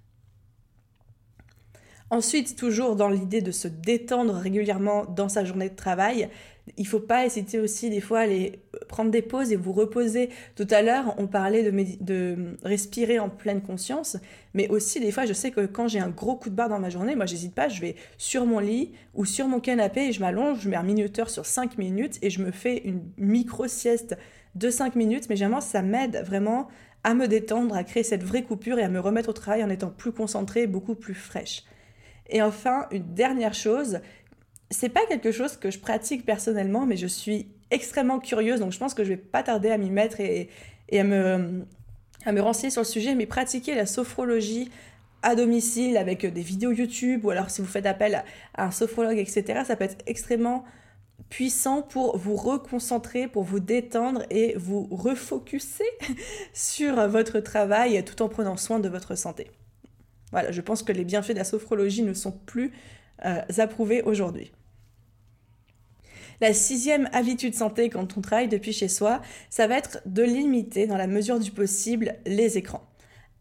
Ensuite, 2.11 2.55
toujours 2.55 2.95
dans 2.95 3.09
l'idée 3.09 3.41
de 3.41 3.49
se 3.49 3.67
détendre 3.67 4.35
régulièrement 4.35 5.05
dans 5.05 5.27
sa 5.27 5.43
journée 5.43 5.69
de 5.69 5.75
travail, 5.75 6.29
il 6.77 6.87
faut 6.87 6.99
pas 6.99 7.25
hésiter 7.25 7.59
aussi 7.59 7.89
des 7.89 8.01
fois 8.01 8.19
à 8.19 8.21
aller 8.23 8.59
prendre 8.87 9.11
des 9.11 9.21
pauses 9.21 9.51
et 9.51 9.55
vous 9.55 9.71
reposer. 9.71 10.29
Tout 10.55 10.67
à 10.71 10.81
l'heure, 10.81 11.13
on 11.17 11.27
parlait 11.27 11.71
de, 11.71 12.57
respirer 12.63 13.19
en 13.19 13.29
pleine 13.29 13.61
conscience, 13.61 14.17
mais 14.53 14.67
aussi 14.69 14.99
des 14.99 15.11
fois, 15.11 15.25
je 15.25 15.33
sais 15.33 15.51
que 15.51 15.65
quand 15.65 15.87
j'ai 15.87 15.99
un 15.99 16.09
gros 16.09 16.35
coup 16.35 16.49
de 16.49 16.55
barre 16.55 16.69
dans 16.69 16.79
ma 16.79 16.89
journée, 16.89 17.15
moi, 17.15 17.25
j'hésite 17.25 17.53
pas, 17.53 17.69
je 17.69 17.81
vais 17.81 17.95
sur 18.17 18.45
mon 18.45 18.59
lit 18.59 18.93
ou 19.13 19.25
sur 19.25 19.47
mon 19.47 19.59
canapé 19.59 20.07
et 20.07 20.11
je 20.11 20.19
m'allonge, 20.19 20.61
je 20.61 20.69
mets 20.69 20.75
un 20.75 20.83
minuteur 20.83 21.29
sur 21.29 21.45
5 21.45 21.77
minutes 21.77 22.17
et 22.21 22.29
je 22.29 22.41
me 22.41 22.51
fais 22.51 22.77
une 22.85 23.01
micro-sieste 23.17 24.17
de 24.55 24.69
5 24.69 24.95
minutes, 24.95 25.29
mais 25.29 25.35
généralement, 25.35 25.61
ça 25.61 25.81
m'aide 25.81 26.23
vraiment 26.25 26.67
à 27.03 27.13
me 27.13 27.27
détendre, 27.27 27.75
à 27.75 27.83
créer 27.83 28.03
cette 28.03 28.23
vraie 28.23 28.43
coupure 28.43 28.79
et 28.79 28.83
à 28.83 28.89
me 28.89 28.99
remettre 28.99 29.29
au 29.29 29.33
travail 29.33 29.63
en 29.63 29.69
étant 29.69 29.89
plus 29.89 30.11
concentrée, 30.11 30.65
beaucoup 30.65 30.95
plus 30.95 31.13
fraîche. 31.13 31.63
Et 32.29 32.41
enfin, 32.41 32.87
une 32.91 33.13
dernière 33.13 33.53
chose 33.53 33.99
c'est 34.69 34.89
pas 34.89 35.05
quelque 35.07 35.31
chose 35.31 35.57
que 35.57 35.71
je 35.71 35.79
pratique 35.79 36.25
personnellement, 36.25 36.85
mais 36.85 36.97
je 36.97 37.07
suis 37.07 37.47
extrêmement 37.71 38.19
curieuse, 38.19 38.59
donc 38.59 38.71
je 38.71 38.79
pense 38.79 38.93
que 38.93 39.03
je 39.03 39.09
vais 39.09 39.17
pas 39.17 39.43
tarder 39.43 39.69
à 39.69 39.77
m'y 39.77 39.89
mettre 39.89 40.19
et, 40.19 40.49
à, 40.91 41.03
me, 41.03 41.65
à 42.25 42.31
me 42.31 42.41
renseigner 42.41 42.71
sur 42.71 42.81
le 42.81 42.87
sujet, 42.87 43.15
mais 43.15 43.25
pratiquer 43.25 43.75
la 43.75 43.85
sophrologie 43.85 44.69
à 45.21 45.35
domicile 45.35 45.97
avec 45.97 46.25
des 46.25 46.41
vidéos 46.41 46.71
YouTube 46.71 47.25
ou 47.25 47.31
alors 47.31 47.49
si 47.49 47.61
vous 47.61 47.67
faites 47.67 47.85
appel 47.85 48.23
à 48.53 48.65
un 48.65 48.71
sophrologue, 48.71 49.17
etc., 49.17 49.61
ça 49.65 49.75
peut 49.75 49.85
être 49.85 49.97
extrêmement 50.05 50.65
puissant 51.29 51.81
pour 51.81 52.17
vous 52.17 52.35
reconcentrer, 52.35 53.27
pour 53.27 53.43
vous 53.43 53.59
détendre 53.59 54.23
et 54.29 54.53
vous 54.57 54.87
refocuser 54.91 55.83
sur 56.53 57.07
votre 57.07 57.39
travail 57.39 58.03
tout 58.05 58.21
en 58.21 58.29
prenant 58.29 58.57
soin 58.57 58.79
de 58.79 58.89
votre 58.89 59.15
santé. 59.15 59.49
Voilà, 60.31 60.51
je 60.51 60.61
pense 60.61 60.83
que 60.83 60.91
les 60.91 61.05
bienfaits 61.05 61.31
de 61.31 61.37
la 61.37 61.43
sophrologie 61.43 62.03
ne 62.03 62.13
sont 62.13 62.31
plus 62.31 62.71
euh, 63.23 63.41
aujourd'hui. 64.05 64.51
La 66.41 66.53
sixième 66.53 67.09
habitude 67.13 67.55
santé 67.55 67.89
quand 67.89 68.17
on 68.17 68.21
travaille 68.21 68.49
depuis 68.49 68.73
chez 68.73 68.89
soi, 68.89 69.21
ça 69.49 69.67
va 69.67 69.77
être 69.77 70.01
de 70.05 70.23
limiter 70.23 70.85
dans 70.85 70.97
la 70.97 71.07
mesure 71.07 71.39
du 71.39 71.51
possible 71.51 72.15
les 72.25 72.57
écrans. 72.57 72.83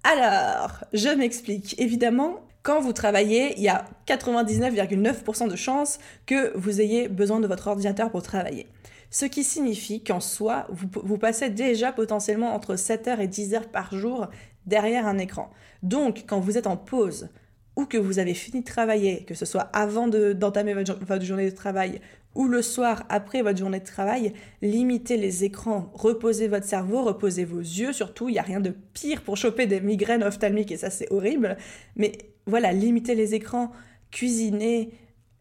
Alors, 0.05 0.85
je 0.93 1.09
m'explique. 1.09 1.75
Évidemment, 1.81 2.41
quand 2.63 2.81
vous 2.81 2.93
travaillez, 2.93 3.55
il 3.57 3.63
y 3.63 3.69
a 3.69 3.87
99,9% 4.07 5.51
de 5.51 5.57
chances 5.57 5.99
que 6.27 6.57
vous 6.57 6.81
ayez 6.81 7.09
besoin 7.09 7.41
de 7.41 7.47
votre 7.47 7.69
ordinateur 7.69 8.11
pour 8.11 8.23
travailler. 8.23 8.67
Ce 9.11 9.27
qui 9.27 9.45
signifie 9.45 10.03
qu'en 10.03 10.21
soi, 10.21 10.67
vous, 10.71 10.89
vous, 10.93 11.19
passez 11.19 11.49
déjà 11.49 11.93
potentiellement 11.93 12.55
entre 12.55 12.75
7h 12.75 13.21
et 13.21 13.29
10h 13.29 13.69
par 13.71 13.95
jour 13.95 14.29
derrière 14.67 15.07
un 15.07 15.19
écran. 15.19 15.51
Donc, 15.83 16.25
quand 16.27 16.41
vous 16.41 16.59
êtes 16.59 16.67
en 16.67 16.77
pause, 16.77 17.29
ou 17.77 17.87
que 17.87 17.99
vous 17.99 18.19
avez 18.19 18.35
fini 18.35 18.61
de 18.61 18.67
travailler, 18.67 19.25
que 19.25 19.35
ce 19.35 19.45
soit 19.45 19.69
avant 19.73 20.09
d'entamer 20.09 20.75
votre, 20.75 21.23
journée 21.23 21.51
de 21.51 21.55
travail 21.55 22.01
ou 22.35 22.49
le 22.49 22.63
soir 22.63 23.05
après 23.09 23.43
votre 23.43 23.59
journée 23.59 23.81
de 23.81 23.85
travail, 23.85 24.33
limitez 24.61 25.17
les 25.17 25.45
écrans, 25.45 25.91
reposez 25.95 26.49
votre 26.49 26.67
cerveau, 26.67 27.03
reposez 27.03 27.45
vos 27.45 27.61
yeux, 27.61 27.93
surtout, 27.93 28.29
il 28.29 28.33
n'y 28.33 28.39
a 28.39 28.43
rien 28.43 28.61
de 28.61 28.75
pire 28.93 29.23
pour 29.23 29.37
choper 29.37 29.67
des 29.67 29.81
migraines 29.81 30.25
ophtalmiques 30.25 30.73
et 30.73 30.77
ça 30.77 30.91
c'est 30.91 31.11
horrible, 31.13 31.57
mais 31.97 32.13
voilà, 32.47 32.73
limitez 32.73 33.15
les 33.15 33.35
écrans, 33.35 33.71
cuisinez, 34.11 34.91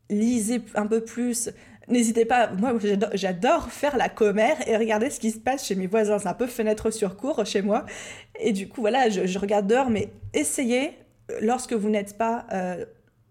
lisez 0.10 0.62
un 0.76 0.88
peu 0.88 1.02
plus, 1.02 1.50
N'hésitez 1.90 2.24
pas, 2.24 2.50
moi 2.54 2.74
j'adore 3.14 3.70
faire 3.70 3.98
la 3.98 4.08
commère 4.08 4.56
et 4.68 4.78
regarder 4.78 5.10
ce 5.10 5.20
qui 5.20 5.32
se 5.32 5.38
passe 5.38 5.66
chez 5.66 5.76
mes 5.76 5.88
voisins. 5.88 6.18
C'est 6.18 6.30
un 6.30 6.34
peu 6.34 6.48
fenêtre 6.48 6.92
sur 6.92 7.18
cour 7.18 7.46
chez 7.46 7.62
moi. 7.62 7.86
Et 8.40 8.54
du 8.54 8.70
coup, 8.70 8.80
voilà, 8.80 9.10
je, 9.10 9.28
je 9.28 9.38
regarde 9.38 9.68
dehors, 9.68 9.90
mais 9.90 10.10
essayez 10.34 10.92
lorsque 11.42 11.74
vous 11.74 11.90
n'êtes 11.90 12.18
pas 12.18 12.46
euh, 12.54 12.86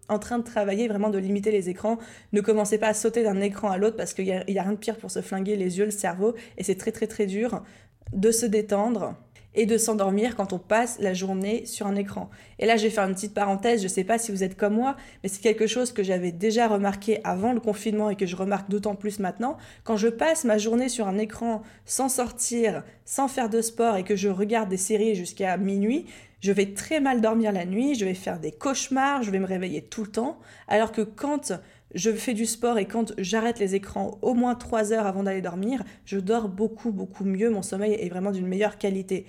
en 0.09 0.19
train 0.19 0.39
de 0.39 0.43
travailler, 0.43 0.87
vraiment 0.87 1.09
de 1.09 1.17
limiter 1.17 1.51
les 1.51 1.69
écrans, 1.69 1.97
ne 2.31 2.41
commencez 2.41 2.77
pas 2.77 2.87
à 2.87 2.93
sauter 2.93 3.23
d'un 3.23 3.39
écran 3.41 3.69
à 3.69 3.77
l'autre 3.77 3.97
parce 3.97 4.13
qu'il 4.13 4.25
n'y 4.25 4.31
a, 4.31 4.39
a, 4.39 4.63
rien 4.63 4.73
de 4.73 4.77
pire 4.77 4.97
pour 4.97 5.11
se 5.11 5.21
flinguer 5.21 5.55
les 5.55 5.77
yeux, 5.77 5.85
le 5.85 5.91
cerveau, 5.91 6.35
et 6.57 6.63
c'est 6.63 6.75
très 6.75 6.91
très 6.91 7.07
très 7.07 7.25
dur 7.25 7.63
de 8.11 8.31
se 8.31 8.45
détendre 8.45 9.15
et 9.55 9.65
de 9.65 9.77
s'endormir 9.77 10.35
quand 10.35 10.53
on 10.53 10.59
passe 10.59 10.97
la 10.99 11.13
journée 11.13 11.65
sur 11.65 11.87
un 11.87 11.95
écran. 11.95 12.29
Et 12.59 12.65
là, 12.65 12.77
je 12.77 12.83
vais 12.83 12.89
faire 12.89 13.05
une 13.05 13.13
petite 13.13 13.33
parenthèse, 13.33 13.81
je 13.81 13.85
ne 13.85 13.91
sais 13.91 14.03
pas 14.03 14.17
si 14.17 14.31
vous 14.31 14.43
êtes 14.43 14.57
comme 14.57 14.73
moi, 14.75 14.95
mais 15.21 15.29
c'est 15.29 15.41
quelque 15.41 15.67
chose 15.67 15.91
que 15.91 16.03
j'avais 16.03 16.31
déjà 16.31 16.67
remarqué 16.67 17.19
avant 17.23 17.53
le 17.53 17.59
confinement 17.59 18.09
et 18.09 18.15
que 18.15 18.25
je 18.25 18.35
remarque 18.35 18.69
d'autant 18.69 18.95
plus 18.95 19.19
maintenant. 19.19 19.57
Quand 19.83 19.97
je 19.97 20.07
passe 20.07 20.43
ma 20.43 20.57
journée 20.57 20.89
sur 20.89 21.07
un 21.07 21.17
écran 21.17 21.61
sans 21.85 22.09
sortir, 22.09 22.83
sans 23.05 23.27
faire 23.27 23.49
de 23.49 23.61
sport 23.61 23.97
et 23.97 24.03
que 24.03 24.15
je 24.15 24.29
regarde 24.29 24.69
des 24.69 24.77
séries 24.77 25.15
jusqu'à 25.15 25.57
minuit, 25.57 26.05
je 26.39 26.51
vais 26.51 26.73
très 26.73 26.99
mal 26.99 27.21
dormir 27.21 27.53
la 27.53 27.65
nuit, 27.65 27.95
je 27.95 28.03
vais 28.03 28.13
faire 28.13 28.37
des 28.37 28.51
cauchemars, 28.51 29.23
je 29.23 29.31
vais 29.31 29.39
me 29.39 29.45
réveiller 29.45 29.81
tout 29.81 30.01
le 30.01 30.11
temps, 30.11 30.39
alors 30.67 30.91
que 30.91 31.01
quand 31.01 31.53
je 31.93 32.11
fais 32.11 32.33
du 32.33 32.45
sport 32.45 32.77
et 32.77 32.85
quand 32.85 33.13
j'arrête 33.17 33.59
les 33.59 33.75
écrans 33.75 34.17
au 34.21 34.33
moins 34.33 34.55
3 34.55 34.93
heures 34.93 35.05
avant 35.05 35.23
d'aller 35.23 35.41
dormir, 35.41 35.83
je 36.05 36.19
dors 36.19 36.49
beaucoup, 36.49 36.91
beaucoup 36.91 37.23
mieux. 37.23 37.49
Mon 37.49 37.61
sommeil 37.61 37.93
est 37.93 38.09
vraiment 38.09 38.31
d'une 38.31 38.47
meilleure 38.47 38.77
qualité. 38.77 39.25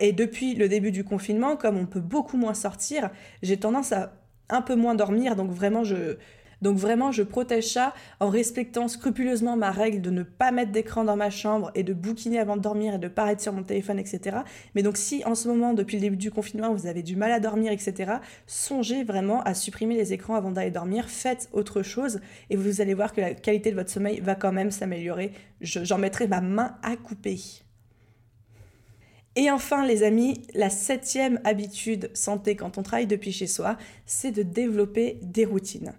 Et 0.00 0.12
depuis 0.12 0.54
le 0.54 0.68
début 0.68 0.90
du 0.90 1.04
confinement, 1.04 1.56
comme 1.56 1.76
on 1.76 1.86
peut 1.86 2.00
beaucoup 2.00 2.36
moins 2.36 2.54
sortir, 2.54 3.10
j'ai 3.42 3.56
tendance 3.56 3.92
à 3.92 4.14
un 4.48 4.62
peu 4.62 4.74
moins 4.74 4.94
dormir. 4.94 5.36
Donc 5.36 5.50
vraiment, 5.50 5.84
je, 5.84 6.16
Donc 6.62 6.78
vraiment, 6.78 7.12
je 7.12 7.22
protège 7.22 7.68
ça 7.68 7.94
en 8.20 8.28
respectant 8.28 8.88
scrupuleusement 8.88 9.56
ma 9.56 9.70
règle 9.70 10.00
de 10.00 10.10
ne 10.10 10.22
pas 10.22 10.52
mettre 10.52 10.72
d'écran 10.72 11.04
dans 11.04 11.16
ma 11.16 11.30
chambre 11.30 11.70
et 11.74 11.82
de 11.82 11.92
bouquiner 11.92 12.38
avant 12.38 12.56
de 12.56 12.62
dormir 12.62 12.94
et 12.94 12.98
de 12.98 13.08
pas 13.08 13.30
être 13.32 13.40
sur 13.40 13.52
mon 13.52 13.62
téléphone, 13.62 13.98
etc. 13.98 14.38
Mais 14.74 14.82
donc 14.82 14.96
si 14.96 15.24
en 15.24 15.34
ce 15.34 15.48
moment, 15.48 15.74
depuis 15.74 15.96
le 15.96 16.02
début 16.02 16.16
du 16.16 16.30
confinement, 16.30 16.72
vous 16.72 16.86
avez 16.86 17.02
du 17.02 17.16
mal 17.16 17.32
à 17.32 17.40
dormir, 17.40 17.72
etc., 17.72 18.14
songez 18.46 19.04
vraiment 19.04 19.42
à 19.42 19.54
supprimer 19.54 19.96
les 19.96 20.12
écrans 20.12 20.34
avant 20.34 20.50
d'aller 20.50 20.70
dormir, 20.70 21.08
faites 21.08 21.48
autre 21.52 21.82
chose 21.82 22.20
et 22.50 22.56
vous 22.56 22.80
allez 22.80 22.94
voir 22.94 23.12
que 23.12 23.20
la 23.20 23.34
qualité 23.34 23.70
de 23.70 23.76
votre 23.76 23.90
sommeil 23.90 24.20
va 24.20 24.34
quand 24.34 24.52
même 24.52 24.70
s'améliorer. 24.70 25.32
J'en 25.60 25.98
mettrai 25.98 26.26
ma 26.26 26.40
main 26.40 26.76
à 26.82 26.96
couper. 26.96 27.38
Et 29.38 29.50
enfin, 29.50 29.86
les 29.86 30.02
amis, 30.02 30.42
la 30.54 30.70
septième 30.70 31.40
habitude 31.44 32.10
santé 32.14 32.56
quand 32.56 32.78
on 32.78 32.82
travaille 32.82 33.06
depuis 33.06 33.32
chez 33.32 33.46
soi, 33.46 33.76
c'est 34.06 34.32
de 34.32 34.42
développer 34.42 35.18
des 35.22 35.44
routines. 35.44 35.92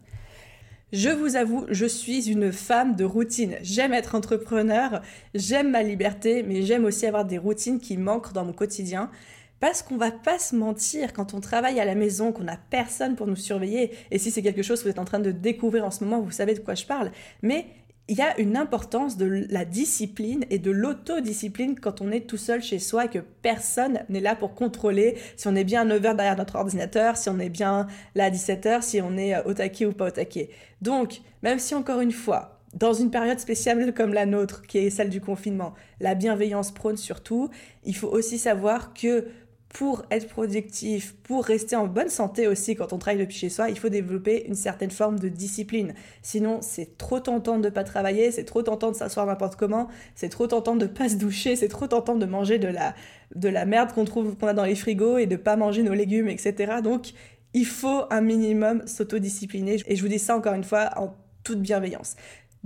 Je 0.94 1.10
vous 1.10 1.36
avoue, 1.36 1.66
je 1.70 1.86
suis 1.86 2.30
une 2.30 2.54
femme 2.54 2.96
de 2.96 3.04
routine. 3.04 3.58
J'aime 3.62 3.94
être 3.94 4.16
entrepreneur, 4.16 5.02
j'aime 5.36 5.72
ma 5.72 5.84
liberté, 5.84 6.44
mais 6.44 6.62
j'aime 6.62 6.86
aussi 6.86 7.06
avoir 7.06 7.26
des 7.26 7.38
routines 7.38 7.82
qui 7.82 7.98
manquent 7.98 8.32
dans 8.32 8.46
mon 8.46 8.54
quotidien. 8.54 9.12
Parce 9.60 9.82
qu'on 9.82 9.98
va 9.98 10.12
pas 10.12 10.40
se 10.40 10.56
mentir 10.56 11.12
quand 11.12 11.34
on 11.34 11.42
travaille 11.42 11.82
à 11.82 11.86
la 11.86 11.96
maison, 11.96 12.32
qu'on 12.32 12.44
n'a 12.44 12.58
personne 12.70 13.18
pour 13.18 13.28
nous 13.28 13.36
surveiller. 13.36 13.92
Et 14.12 14.18
si 14.18 14.32
c'est 14.32 14.42
quelque 14.42 14.62
chose 14.62 14.80
que 14.80 14.84
vous 14.86 14.92
êtes 14.92 15.00
en 15.00 15.04
train 15.04 15.20
de 15.20 15.32
découvrir 15.32 15.84
en 15.84 15.92
ce 15.92 16.06
moment, 16.06 16.22
vous 16.22 16.32
savez 16.32 16.54
de 16.54 16.60
quoi 16.60 16.76
je 16.76 16.86
parle. 16.86 17.12
Mais 17.42 17.66
il 18.10 18.18
y 18.18 18.22
a 18.22 18.40
une 18.40 18.56
importance 18.56 19.18
de 19.18 19.46
la 19.50 19.66
discipline 19.66 20.46
et 20.50 20.60
de 20.60 20.72
l'autodiscipline 20.72 21.78
quand 21.78 22.00
on 22.02 22.12
est 22.12 22.22
tout 22.22 22.38
seul 22.38 22.62
chez 22.62 22.80
soi 22.80 23.06
et 23.06 23.10
que 23.10 23.20
personne 23.20 24.00
n'est 24.08 24.22
là 24.22 24.36
pour 24.36 24.56
contrôler 24.56 25.18
si 25.36 25.48
on 25.48 25.56
est 25.56 25.66
bien 25.66 25.82
à 25.82 25.98
9h 25.98 26.16
derrière 26.16 26.38
notre 26.38 26.56
ordinateur, 26.56 27.18
si 27.18 27.30
on 27.30 27.40
est 27.40 27.50
bien 27.50 27.88
là 28.16 28.26
à 28.26 28.30
17h, 28.30 28.82
si 28.82 29.02
on 29.02 29.18
est 29.18 29.38
au 29.46 29.54
taquet 29.54 29.86
ou 29.86 29.92
pas 29.92 30.08
au 30.08 30.12
taquet. 30.12 30.50
Donc, 30.82 31.22
même 31.44 31.60
si 31.60 31.76
encore 31.76 32.00
une 32.00 32.14
fois, 32.14 32.62
dans 32.74 32.94
une 32.94 33.12
période 33.12 33.40
spéciale 33.40 33.94
comme 33.96 34.14
la 34.14 34.26
nôtre, 34.26 34.62
qui 34.62 34.78
est 34.78 34.90
celle 34.90 35.10
du 35.10 35.20
confinement, 35.20 35.74
la 36.00 36.16
bienveillance 36.16 36.72
prône 36.72 36.98
surtout, 36.98 37.50
il 37.84 37.96
faut 37.96 38.10
aussi 38.10 38.38
savoir 38.38 38.94
que 38.94 39.28
pour 39.70 40.06
être 40.12 40.28
productif, 40.28 41.16
pour 41.24 41.44
rester 41.44 41.76
en 41.76 41.88
bonne 41.88 42.10
santé 42.10 42.48
aussi 42.48 42.76
quand 42.76 42.94
on 42.94 42.98
travaille 42.98 43.20
depuis 43.20 43.38
chez 43.38 43.50
soi, 43.50 43.70
il 43.70 43.78
faut 43.78 43.90
développer 43.90 44.46
une 44.48 44.56
certaine 44.56 44.92
forme 44.92 45.20
de 45.20 45.28
discipline. 45.28 45.94
Sinon, 46.22 46.60
c'est 46.62 46.98
trop 46.98 47.20
tentant 47.20 47.58
de 47.58 47.66
ne 47.66 47.70
pas 47.70 47.84
travailler, 47.84 48.32
c'est 48.32 48.46
trop 48.46 48.64
tentant 48.64 48.92
de 48.92 48.96
s'asseoir 48.96 49.26
n'importe 49.26 49.56
comment, 49.56 49.90
c'est 50.16 50.30
trop 50.30 50.48
tentant 50.48 50.76
de 50.76 50.86
pas 50.86 51.10
se 51.10 51.16
doucher, 51.16 51.56
c'est 51.56 51.68
trop 51.68 51.88
tentant 51.88 52.16
de 52.16 52.26
manger 52.26 52.60
de 52.60 52.70
la, 52.70 52.96
de 53.36 53.50
la 53.50 53.66
merde 53.66 53.92
qu'on 53.92 54.06
trouve 54.06 54.36
qu'on 54.38 54.48
a 54.48 54.54
dans 54.54 54.66
les 54.66 54.76
frigos 54.76 55.18
et 55.18 55.26
de 55.26 55.36
pas 55.36 55.58
manger 55.58 55.84
nos 55.84 55.94
légumes, 55.94 56.30
etc. 56.30 56.76
Donc, 56.82 57.14
il 57.54 57.66
faut 57.66 58.04
un 58.10 58.22
minimum 58.22 58.84
s'autodiscipliner. 58.88 59.78
Et 59.88 59.96
je 59.96 60.02
vous 60.02 60.08
dis 60.08 60.20
ça 60.20 60.38
encore 60.38 60.54
une 60.54 60.64
fois 60.64 60.92
en 60.96 61.14
toute 61.44 61.62
bienveillance. 61.62 62.16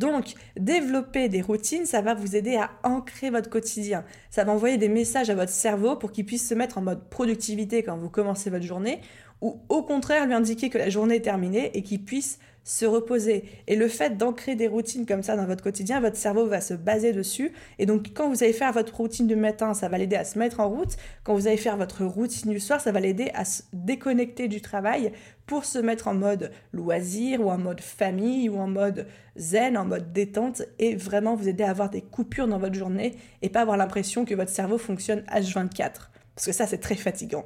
Donc, 0.02 0.34
développer 0.58 1.30
des 1.30 1.44
routines, 1.44 1.86
ça 1.86 2.02
va 2.02 2.16
vous 2.16 2.36
aider 2.36 2.56
à 2.56 2.72
ancrer 2.82 3.30
votre 3.30 3.52
quotidien. 3.52 4.04
Ça 4.32 4.44
va 4.44 4.52
envoyer 4.52 4.78
des 4.78 4.90
messages 4.90 5.30
à 5.30 5.36
votre 5.36 5.52
cerveau 5.52 5.96
pour 5.96 6.12
qu'il 6.12 6.26
puisse 6.26 6.50
se 6.50 6.56
mettre 6.56 6.80
en 6.80 6.82
mode 6.82 7.08
productivité 7.10 7.84
quand 7.84 7.98
vous 7.98 8.10
commencez 8.10 8.50
votre 8.50 8.66
journée, 8.66 9.00
ou 9.42 9.62
au 9.70 9.84
contraire 9.84 10.26
lui 10.26 10.34
indiquer 10.34 10.72
que 10.72 10.80
la 10.80 10.90
journée 10.90 11.18
est 11.18 11.22
terminée 11.22 11.70
et 11.78 11.84
qu'il 11.84 12.04
puisse 12.04 12.40
se 12.64 12.86
reposer. 12.86 13.46
Et 13.68 13.76
le 13.76 13.88
fait 13.88 14.18
d'ancrer 14.18 14.56
des 14.56 14.68
routines 14.68 15.06
comme 15.06 15.24
ça 15.24 15.36
dans 15.36 15.46
votre 15.46 15.64
quotidien, 15.64 16.00
votre 16.00 16.18
cerveau 16.18 16.46
va 16.46 16.62
se 16.62 16.74
baser 16.74 17.12
dessus. 17.12 17.54
Et 17.80 17.86
donc, 17.86 18.12
quand 18.14 18.30
vous 18.30 18.44
allez 18.44 18.54
faire 18.54 18.72
votre 18.72 18.96
routine 18.96 19.28
du 19.28 19.36
matin, 19.36 19.74
ça 19.74 19.90
va 19.90 19.98
l'aider 19.98 20.16
à 20.16 20.26
se 20.26 20.38
mettre 20.38 20.60
en 20.60 20.70
route. 20.70 20.98
Quand 21.24 21.34
vous 21.34 21.48
allez 21.48 21.58
faire 21.58 21.78
votre 21.78 22.06
routine 22.06 22.52
du 22.52 22.60
soir, 22.60 22.80
ça 22.80 22.92
va 22.92 23.00
l'aider 23.00 23.32
à 23.34 23.46
se 23.46 23.64
déconnecter 23.74 24.48
du 24.48 24.62
travail 24.62 25.12
pour 25.48 25.66
se 25.66 25.80
mettre 25.80 26.08
en 26.08 26.14
mode 26.14 26.52
loisir 26.72 27.42
ou 27.42 27.50
en 27.50 27.58
mode 27.58 27.82
famille 27.82 28.48
ou 28.48 28.58
en 28.58 28.68
mode 28.68 29.08
zen, 29.36 29.78
en 29.78 29.86
mode 29.86 30.14
détente 30.14 30.62
et 30.80 30.96
vraiment 30.96 31.36
vous 31.36 31.48
aider 31.48 31.64
à 31.64 31.72
avoir 31.72 31.90
des 31.90 32.02
coupures 32.02 32.48
dans 32.48 32.60
votre 32.60 32.76
journée 32.76 33.16
et 33.42 33.50
pas 33.50 33.62
avoir 33.62 33.78
l'impression 33.78 34.24
que 34.24 34.36
votre 34.36 34.52
cerveau 34.52 34.78
fonctionne 34.78 35.24
H24. 35.32 36.10
Parce 36.36 36.46
que 36.46 36.54
ça, 36.54 36.68
c'est 36.68 36.78
très 36.78 36.96
fatigant. 36.96 37.46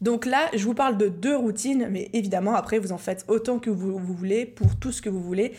Donc 0.00 0.26
là, 0.26 0.50
je 0.54 0.64
vous 0.64 0.74
parle 0.74 0.98
de 0.98 1.08
deux 1.08 1.36
routines, 1.36 1.88
mais 1.90 2.10
évidemment, 2.12 2.54
après, 2.54 2.78
vous 2.78 2.92
en 2.92 2.98
faites 2.98 3.24
autant 3.28 3.58
que 3.58 3.70
vous, 3.70 3.98
voulez 3.98 4.44
pour 4.44 4.76
tout 4.76 4.92
ce 4.92 5.00
que 5.00 5.08
vous 5.08 5.22
voulez. 5.22 5.52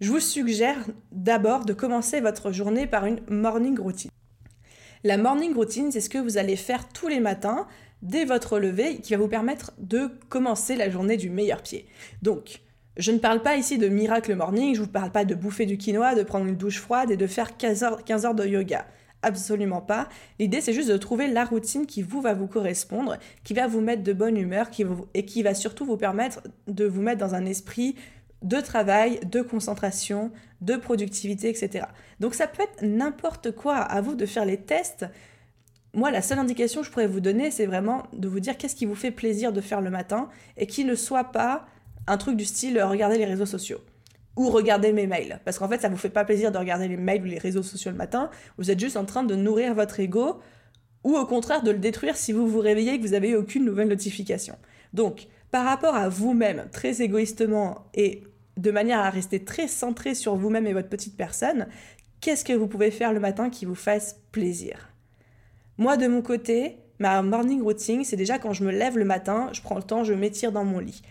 Je 0.00 0.10
vous 0.10 0.20
suggère 0.20 0.78
d'abord 1.12 1.64
de 1.64 1.72
commencer 1.72 2.20
votre 2.20 2.52
journée 2.52 2.86
par 2.86 3.06
une 3.06 3.20
morning 3.28 3.78
routine. 3.78 4.10
La 5.02 5.16
morning 5.16 5.54
routine, 5.54 5.90
c'est 5.90 6.00
ce 6.00 6.10
que 6.10 6.18
vous 6.18 6.36
allez 6.36 6.56
faire 6.56 6.88
tous 6.88 7.08
les 7.08 7.20
matins 7.20 7.66
dès 8.02 8.24
votre 8.24 8.58
lever 8.58 8.98
qui 8.98 9.14
va 9.14 9.18
vous 9.18 9.28
permettre 9.28 9.72
de 9.78 10.10
commencer 10.28 10.76
la 10.76 10.90
journée 10.90 11.16
du 11.16 11.30
meilleur 11.30 11.62
pied. 11.62 11.86
Donc, 12.22 12.60
je 12.96 13.12
ne 13.12 13.18
parle 13.18 13.42
pas 13.42 13.56
ici 13.56 13.78
de 13.78 13.88
miracle 13.88 14.34
morning, 14.34 14.74
je 14.74 14.80
ne 14.80 14.86
vous 14.86 14.92
parle 14.92 15.10
pas 15.10 15.24
de 15.24 15.34
bouffer 15.34 15.64
du 15.64 15.78
quinoa, 15.78 16.14
de 16.14 16.22
prendre 16.22 16.46
une 16.46 16.56
douche 16.56 16.80
froide 16.80 17.10
et 17.10 17.16
de 17.16 17.26
faire 17.26 17.56
15 17.56 17.82
heures, 17.82 18.04
15 18.04 18.26
heures 18.26 18.34
de 18.34 18.46
yoga. 18.46 18.86
Absolument 19.22 19.82
pas. 19.82 20.08
L'idée, 20.38 20.60
c'est 20.60 20.72
juste 20.72 20.88
de 20.88 20.96
trouver 20.96 21.28
la 21.28 21.44
routine 21.44 21.86
qui 21.86 22.00
vous 22.00 22.22
va 22.22 22.32
vous 22.32 22.46
correspondre, 22.46 23.18
qui 23.44 23.52
va 23.52 23.66
vous 23.66 23.80
mettre 23.80 24.02
de 24.02 24.12
bonne 24.14 24.36
humeur 24.36 24.70
qui 24.70 24.86
et 25.12 25.26
qui 25.26 25.42
va 25.42 25.54
surtout 25.54 25.84
vous 25.84 25.98
permettre 25.98 26.40
de 26.68 26.86
vous 26.86 27.02
mettre 27.02 27.18
dans 27.18 27.34
un 27.34 27.44
esprit 27.44 27.96
de 28.42 28.58
travail, 28.60 29.20
de 29.30 29.42
concentration, 29.42 30.32
de 30.62 30.76
productivité, 30.76 31.50
etc. 31.50 31.84
Donc 32.20 32.34
ça 32.34 32.46
peut 32.46 32.62
être 32.62 32.82
n'importe 32.82 33.50
quoi. 33.50 33.76
À 33.76 34.00
vous 34.00 34.14
de 34.14 34.24
faire 34.24 34.46
les 34.46 34.56
tests. 34.56 35.04
Moi, 35.92 36.10
la 36.10 36.22
seule 36.22 36.38
indication 36.38 36.80
que 36.80 36.86
je 36.86 36.92
pourrais 36.92 37.06
vous 37.06 37.20
donner, 37.20 37.50
c'est 37.50 37.66
vraiment 37.66 38.04
de 38.14 38.28
vous 38.28 38.40
dire 38.40 38.56
qu'est-ce 38.56 38.76
qui 38.76 38.86
vous 38.86 38.94
fait 38.94 39.10
plaisir 39.10 39.52
de 39.52 39.60
faire 39.60 39.82
le 39.82 39.90
matin 39.90 40.30
et 40.56 40.66
qui 40.66 40.84
ne 40.84 40.94
soit 40.94 41.24
pas 41.24 41.66
un 42.06 42.16
truc 42.16 42.36
du 42.36 42.44
style 42.44 42.78
euh, 42.78 42.86
regarder 42.86 43.18
les 43.18 43.26
réseaux 43.26 43.46
sociaux 43.46 43.80
ou 44.36 44.48
regarder 44.48 44.92
mes 44.92 45.06
mails. 45.06 45.40
Parce 45.44 45.58
qu'en 45.58 45.68
fait, 45.68 45.80
ça 45.80 45.88
vous 45.88 45.96
fait 45.96 46.10
pas 46.10 46.24
plaisir 46.24 46.52
de 46.52 46.58
regarder 46.58 46.88
les 46.88 46.96
mails 46.96 47.22
ou 47.22 47.26
les 47.26 47.38
réseaux 47.38 47.62
sociaux 47.62 47.90
le 47.90 47.96
matin. 47.96 48.30
Vous 48.58 48.70
êtes 48.70 48.80
juste 48.80 48.96
en 48.96 49.04
train 49.04 49.22
de 49.22 49.34
nourrir 49.34 49.74
votre 49.74 50.00
ego 50.00 50.40
ou 51.04 51.16
au 51.16 51.26
contraire 51.26 51.62
de 51.62 51.70
le 51.70 51.78
détruire 51.78 52.16
si 52.16 52.32
vous 52.32 52.46
vous 52.46 52.60
réveillez 52.60 52.94
et 52.94 52.98
que 52.98 53.06
vous 53.06 53.12
n'avez 53.12 53.34
aucune 53.34 53.64
nouvelle 53.64 53.88
notification. 53.88 54.56
Donc, 54.92 55.28
par 55.50 55.64
rapport 55.64 55.94
à 55.94 56.08
vous-même, 56.08 56.68
très 56.70 57.02
égoïstement 57.02 57.86
et 57.94 58.24
de 58.56 58.70
manière 58.70 59.00
à 59.00 59.10
rester 59.10 59.44
très 59.44 59.68
centré 59.68 60.14
sur 60.14 60.36
vous-même 60.36 60.66
et 60.66 60.72
votre 60.72 60.88
petite 60.88 61.16
personne, 61.16 61.66
qu'est-ce 62.20 62.44
que 62.44 62.52
vous 62.52 62.66
pouvez 62.66 62.90
faire 62.90 63.12
le 63.12 63.20
matin 63.20 63.50
qui 63.50 63.64
vous 63.64 63.74
fasse 63.74 64.20
plaisir? 64.32 64.90
Moi, 65.78 65.96
de 65.96 66.06
mon 66.06 66.22
côté, 66.22 66.76
ma 66.98 67.22
morning 67.22 67.62
routine, 67.62 68.04
c'est 68.04 68.16
déjà 68.16 68.38
quand 68.38 68.52
je 68.52 68.64
me 68.64 68.70
lève 68.70 68.98
le 68.98 69.04
matin, 69.04 69.48
je 69.52 69.62
prends 69.62 69.76
le 69.76 69.82
temps, 69.82 70.04
je 70.04 70.12
m'étire 70.12 70.52
dans 70.52 70.64
mon 70.64 70.78
lit. 70.78 71.02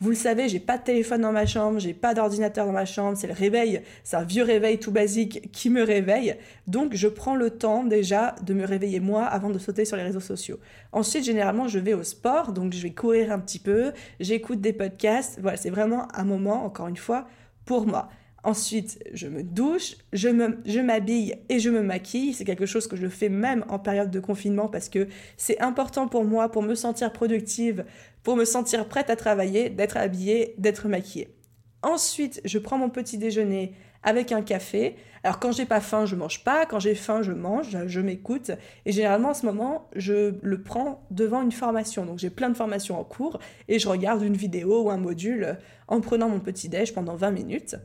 Vous 0.00 0.10
le 0.10 0.14
savez, 0.14 0.48
j'ai 0.48 0.60
pas 0.60 0.78
de 0.78 0.84
téléphone 0.84 1.22
dans 1.22 1.32
ma 1.32 1.44
chambre, 1.44 1.80
j'ai 1.80 1.92
pas 1.92 2.14
d'ordinateur 2.14 2.66
dans 2.66 2.72
ma 2.72 2.84
chambre, 2.84 3.16
c'est 3.16 3.26
le 3.26 3.32
réveil, 3.32 3.82
c'est 4.04 4.16
un 4.16 4.22
vieux 4.22 4.44
réveil 4.44 4.78
tout 4.78 4.92
basique 4.92 5.50
qui 5.50 5.70
me 5.70 5.82
réveille. 5.82 6.36
Donc 6.68 6.94
je 6.94 7.08
prends 7.08 7.34
le 7.34 7.50
temps 7.50 7.82
déjà 7.82 8.36
de 8.42 8.54
me 8.54 8.64
réveiller 8.64 9.00
moi 9.00 9.24
avant 9.24 9.50
de 9.50 9.58
sauter 9.58 9.84
sur 9.84 9.96
les 9.96 10.04
réseaux 10.04 10.20
sociaux. 10.20 10.60
Ensuite, 10.92 11.24
généralement, 11.24 11.66
je 11.66 11.80
vais 11.80 11.94
au 11.94 12.04
sport, 12.04 12.52
donc 12.52 12.72
je 12.72 12.80
vais 12.80 12.92
courir 12.92 13.32
un 13.32 13.40
petit 13.40 13.58
peu, 13.58 13.92
j'écoute 14.20 14.60
des 14.60 14.72
podcasts. 14.72 15.40
Voilà, 15.40 15.56
c'est 15.56 15.70
vraiment 15.70 16.06
un 16.14 16.24
moment, 16.24 16.64
encore 16.64 16.86
une 16.86 16.96
fois, 16.96 17.26
pour 17.64 17.84
moi. 17.84 18.08
Ensuite, 18.44 19.02
je 19.12 19.26
me 19.26 19.42
douche, 19.42 19.96
je, 20.12 20.28
je 20.64 20.80
m'habille 20.80 21.34
et 21.48 21.58
je 21.58 21.70
me 21.70 21.82
maquille. 21.82 22.32
C'est 22.34 22.44
quelque 22.44 22.66
chose 22.66 22.86
que 22.86 22.94
je 22.94 23.08
fais 23.08 23.28
même 23.28 23.64
en 23.68 23.80
période 23.80 24.12
de 24.12 24.20
confinement 24.20 24.68
parce 24.68 24.88
que 24.88 25.08
c'est 25.36 25.60
important 25.60 26.06
pour 26.06 26.24
moi, 26.24 26.48
pour 26.48 26.62
me 26.62 26.76
sentir 26.76 27.12
productive, 27.12 27.84
pour 28.28 28.36
me 28.36 28.44
sentir 28.44 28.86
prête 28.86 29.08
à 29.08 29.16
travailler, 29.16 29.70
d'être 29.70 29.96
habillée, 29.96 30.54
d'être 30.58 30.86
maquillée. 30.86 31.34
Ensuite, 31.80 32.42
je 32.44 32.58
prends 32.58 32.76
mon 32.76 32.90
petit 32.90 33.16
déjeuner 33.16 33.72
avec 34.02 34.32
un 34.32 34.42
café. 34.42 34.96
Alors 35.24 35.38
quand 35.38 35.50
j'ai 35.50 35.64
pas 35.64 35.80
faim, 35.80 36.04
je 36.04 36.14
mange 36.14 36.44
pas. 36.44 36.66
Quand 36.66 36.78
j'ai 36.78 36.94
faim, 36.94 37.22
je 37.22 37.32
mange, 37.32 37.74
je 37.86 38.00
m'écoute. 38.02 38.50
Et 38.84 38.92
généralement, 38.92 39.30
en 39.30 39.34
ce 39.34 39.46
moment, 39.46 39.88
je 39.96 40.34
le 40.42 40.62
prends 40.62 41.06
devant 41.10 41.40
une 41.40 41.52
formation. 41.52 42.04
Donc 42.04 42.18
j'ai 42.18 42.28
plein 42.28 42.50
de 42.50 42.54
formations 42.54 43.00
en 43.00 43.04
cours 43.04 43.38
et 43.66 43.78
je 43.78 43.88
regarde 43.88 44.20
une 44.20 44.36
vidéo 44.36 44.82
ou 44.82 44.90
un 44.90 44.98
module 44.98 45.56
en 45.86 46.02
prenant 46.02 46.28
mon 46.28 46.40
petit 46.40 46.68
déj 46.68 46.92
pendant 46.92 47.16
20 47.16 47.30
minutes. 47.30 47.76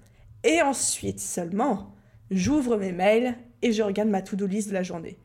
Et 0.44 0.62
ensuite 0.62 1.22
seulement, 1.22 1.96
j'ouvre 2.32 2.76
mes 2.76 2.92
mails 2.92 3.38
et 3.62 3.72
je 3.72 3.82
regarde 3.82 4.10
ma 4.10 4.22
to-do 4.22 4.46
list 4.46 4.68
de 4.68 4.74
la 4.74 4.84
journée. 4.84 5.18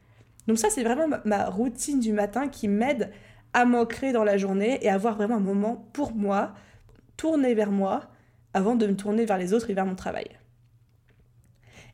Donc 0.46 0.58
ça, 0.58 0.70
c'est 0.70 0.84
vraiment 0.84 1.18
ma 1.24 1.50
routine 1.50 1.98
du 1.98 2.12
matin 2.12 2.46
qui 2.46 2.68
m'aide 2.68 3.10
à 3.52 3.64
m'ancrer 3.64 4.12
dans 4.12 4.24
la 4.24 4.36
journée 4.36 4.78
et 4.82 4.88
avoir 4.88 5.16
vraiment 5.16 5.36
un 5.36 5.40
moment 5.40 5.88
pour 5.92 6.14
moi, 6.14 6.54
tourner 7.16 7.54
vers 7.54 7.70
moi, 7.70 8.02
avant 8.54 8.76
de 8.76 8.86
me 8.86 8.96
tourner 8.96 9.24
vers 9.24 9.38
les 9.38 9.52
autres 9.52 9.70
et 9.70 9.74
vers 9.74 9.86
mon 9.86 9.94
travail. 9.94 10.26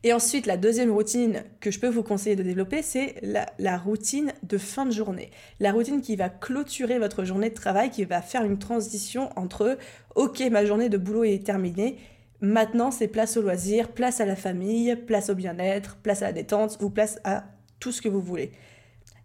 Et 0.02 0.12
ensuite, 0.12 0.44
la 0.44 0.58
deuxième 0.58 0.90
routine 0.90 1.44
que 1.60 1.70
je 1.70 1.80
peux 1.80 1.88
vous 1.88 2.02
conseiller 2.02 2.36
de 2.36 2.42
développer, 2.42 2.82
c'est 2.82 3.14
la, 3.22 3.46
la, 3.58 3.78
routine 3.78 4.34
de 4.42 4.58
fin 4.58 4.84
de 4.84 4.90
journée. 4.90 5.30
La 5.60 5.72
routine 5.72 6.02
qui 6.02 6.14
va 6.14 6.28
clôturer 6.28 6.98
votre 6.98 7.24
journée 7.24 7.48
de 7.48 7.54
travail, 7.54 7.88
qui 7.88 8.04
va 8.04 8.20
faire 8.20 8.44
une 8.44 8.58
transition 8.58 9.30
entre 9.36 9.78
OK, 10.14 10.40
ma 10.50 10.66
journée 10.66 10.90
de 10.90 10.98
boulot 10.98 11.24
est 11.24 11.44
terminée 11.44 11.96
Maintenant, 12.44 12.90
c'est 12.90 13.08
place 13.08 13.38
au 13.38 13.42
loisir, 13.42 13.88
place 13.88 14.20
à 14.20 14.26
la 14.26 14.36
famille, 14.36 14.96
place 14.96 15.30
au 15.30 15.34
bien-être, 15.34 15.96
place 15.96 16.20
à 16.20 16.26
la 16.26 16.32
détente 16.32 16.76
ou 16.82 16.90
place 16.90 17.18
à 17.24 17.44
tout 17.80 17.90
ce 17.90 18.02
que 18.02 18.08
vous 18.10 18.20
voulez. 18.20 18.52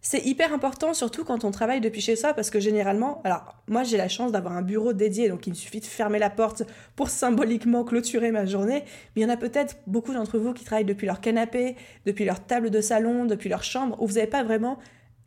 C'est 0.02 0.24
hyper 0.24 0.54
important, 0.54 0.94
surtout 0.94 1.24
quand 1.24 1.44
on 1.44 1.50
travaille 1.50 1.82
depuis 1.82 2.00
chez 2.00 2.16
soi, 2.16 2.32
parce 2.32 2.48
que 2.48 2.58
généralement, 2.58 3.20
alors 3.22 3.54
moi 3.68 3.82
j'ai 3.82 3.98
la 3.98 4.08
chance 4.08 4.32
d'avoir 4.32 4.54
un 4.54 4.62
bureau 4.62 4.94
dédié, 4.94 5.28
donc 5.28 5.46
il 5.46 5.50
me 5.50 5.54
suffit 5.54 5.80
de 5.80 5.84
fermer 5.84 6.18
la 6.18 6.30
porte 6.30 6.62
pour 6.96 7.10
symboliquement 7.10 7.84
clôturer 7.84 8.30
ma 8.30 8.46
journée, 8.46 8.84
mais 9.14 9.20
il 9.20 9.22
y 9.22 9.26
en 9.26 9.28
a 9.28 9.36
peut-être 9.36 9.76
beaucoup 9.86 10.14
d'entre 10.14 10.38
vous 10.38 10.54
qui 10.54 10.64
travaillent 10.64 10.86
depuis 10.86 11.06
leur 11.06 11.20
canapé, 11.20 11.76
depuis 12.06 12.24
leur 12.24 12.40
table 12.40 12.70
de 12.70 12.80
salon, 12.80 13.26
depuis 13.26 13.50
leur 13.50 13.62
chambre, 13.62 14.00
où 14.00 14.06
vous 14.06 14.14
n'avez 14.14 14.26
pas 14.26 14.42
vraiment 14.42 14.78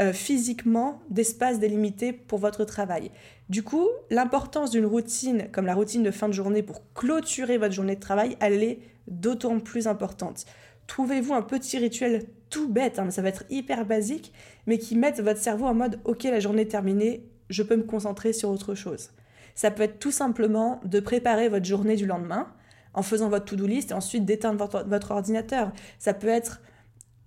euh, 0.02 0.12
physiquement 0.12 1.04
d'espace 1.12 1.60
délimité 1.60 2.12
pour 2.12 2.40
votre 2.40 2.66
travail. 2.66 3.12
Du 3.50 3.62
coup, 3.62 3.88
l'importance 4.10 4.72
d'une 4.72 4.88
routine 4.88 5.50
comme 5.52 5.68
la 5.68 5.76
routine 5.76 6.02
de 6.02 6.10
fin 6.10 6.28
de 6.28 6.34
journée 6.34 6.64
pour 6.64 6.82
clôturer 6.96 7.60
votre 7.60 7.76
journée 7.76 7.96
de 7.96 8.02
travail, 8.02 8.38
elle 8.40 8.64
est 8.64 8.80
d'autant 9.06 9.60
plus 9.60 9.86
importante. 9.86 10.46
Trouvez-vous 10.88 11.34
un 11.34 11.42
petit 11.42 11.78
rituel 11.78 12.26
tout 12.50 12.70
bête, 12.70 13.00
hein, 13.00 13.10
ça 13.10 13.22
va 13.22 13.30
être 13.30 13.46
hyper 13.50 13.86
basique, 13.86 14.32
mais 14.68 14.78
qui 14.78 14.96
mette 14.96 15.20
votre 15.22 15.40
cerveau 15.40 15.66
en 15.66 15.74
mode 15.74 16.00
ok 16.06 16.24
la 16.24 16.40
journée 16.40 16.64
est 16.64 16.72
terminée, 16.72 17.26
je 17.50 17.64
peux 17.64 17.76
me 17.76 17.84
concentrer 17.84 18.32
sur 18.32 18.50
autre 18.50 18.76
chose. 18.76 19.10
Ça 19.56 19.72
peut 19.72 19.84
être 19.84 20.00
tout 20.00 20.12
simplement 20.12 20.80
de 20.86 21.00
préparer 21.00 21.50
votre 21.50 21.66
journée 21.66 21.96
du 21.96 22.06
lendemain 22.06 22.48
en 22.94 23.02
faisant 23.02 23.30
votre 23.30 23.46
to-do 23.46 23.66
list 23.66 23.92
et 23.92 23.94
ensuite 23.94 24.26
d'éteindre 24.26 24.84
votre, 24.86 25.12
ordinateur. 25.12 25.72
Ça 26.00 26.14
peut 26.14 26.28
être 26.28 26.62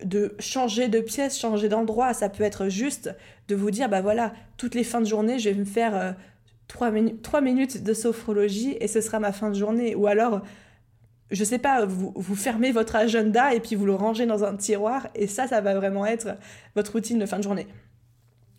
de 0.03 0.35
changer 0.39 0.87
de 0.87 0.99
pièce, 0.99 1.37
changer 1.37 1.69
d'endroit. 1.69 2.13
Ça 2.13 2.29
peut 2.29 2.43
être 2.43 2.69
juste 2.69 3.13
de 3.47 3.55
vous 3.55 3.71
dire, 3.71 3.89
bah 3.89 4.01
voilà, 4.01 4.33
toutes 4.57 4.75
les 4.75 4.83
fins 4.83 5.01
de 5.01 5.05
journée, 5.07 5.39
je 5.39 5.49
vais 5.49 5.55
me 5.55 5.65
faire 5.65 6.15
3, 6.67 6.91
euh, 6.91 7.41
minutes 7.41 7.83
de 7.83 7.93
sophrologie 7.93 8.77
et 8.79 8.87
ce 8.87 9.01
sera 9.01 9.19
ma 9.19 9.31
fin 9.31 9.49
de 9.49 9.55
journée. 9.55 9.95
Ou 9.95 10.07
alors, 10.07 10.41
je 11.31 11.43
sais 11.43 11.59
pas, 11.59 11.85
vous, 11.85 12.13
vous, 12.15 12.35
fermez 12.35 12.71
votre 12.71 12.95
agenda 12.95 13.53
et 13.53 13.59
puis 13.59 13.75
vous 13.75 13.85
le 13.85 13.95
rangez 13.95 14.25
dans 14.25 14.43
un 14.43 14.55
tiroir 14.55 15.07
et 15.15 15.27
ça, 15.27 15.47
ça 15.47 15.61
va 15.61 15.75
vraiment 15.75 16.05
être 16.05 16.29
votre 16.75 16.93
routine 16.93 17.19
de 17.19 17.25
fin 17.25 17.37
de 17.37 17.43
journée. 17.43 17.67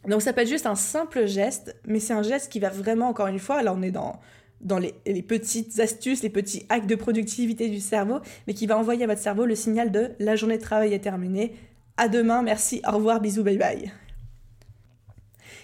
Donc 0.06 0.22
ça 0.22 0.32
peut 0.32 0.42
être 0.42 0.48
juste 0.48 0.66
un 0.66 0.74
simple 0.74 1.26
geste, 1.26 1.76
mais 1.86 2.00
c'est 2.00 2.12
un 2.12 2.22
geste 2.22 2.52
qui 2.52 2.60
va 2.60 2.68
vraiment, 2.68 3.08
encore 3.08 3.26
une 3.26 3.38
fois, 3.38 3.62
là 3.62 3.74
on 3.74 3.82
est 3.82 3.90
dans 3.90 4.20
dans 4.60 4.78
les, 4.78 4.92
petites 5.22 5.78
astuces, 5.78 6.22
les 6.22 6.30
petits 6.30 6.66
hacks 6.68 6.86
de 6.86 6.94
productivité 6.94 7.68
du 7.68 7.80
cerveau, 7.80 8.20
mais 8.46 8.54
qui 8.54 8.66
va 8.66 8.76
envoyer 8.76 9.04
à 9.04 9.06
votre 9.06 9.20
cerveau 9.20 9.46
le 9.46 9.54
signal 9.54 9.90
de 9.90 10.10
la 10.18 10.36
journée 10.36 10.58
de 10.58 10.62
travail 10.62 10.92
est 10.92 10.98
terminée. 10.98 11.54
À 11.96 12.08
demain, 12.08 12.42
merci, 12.42 12.82
au 12.86 12.96
revoir, 12.96 13.20
bisous, 13.20 13.44
bye 13.44 13.58
bye. 13.58 13.92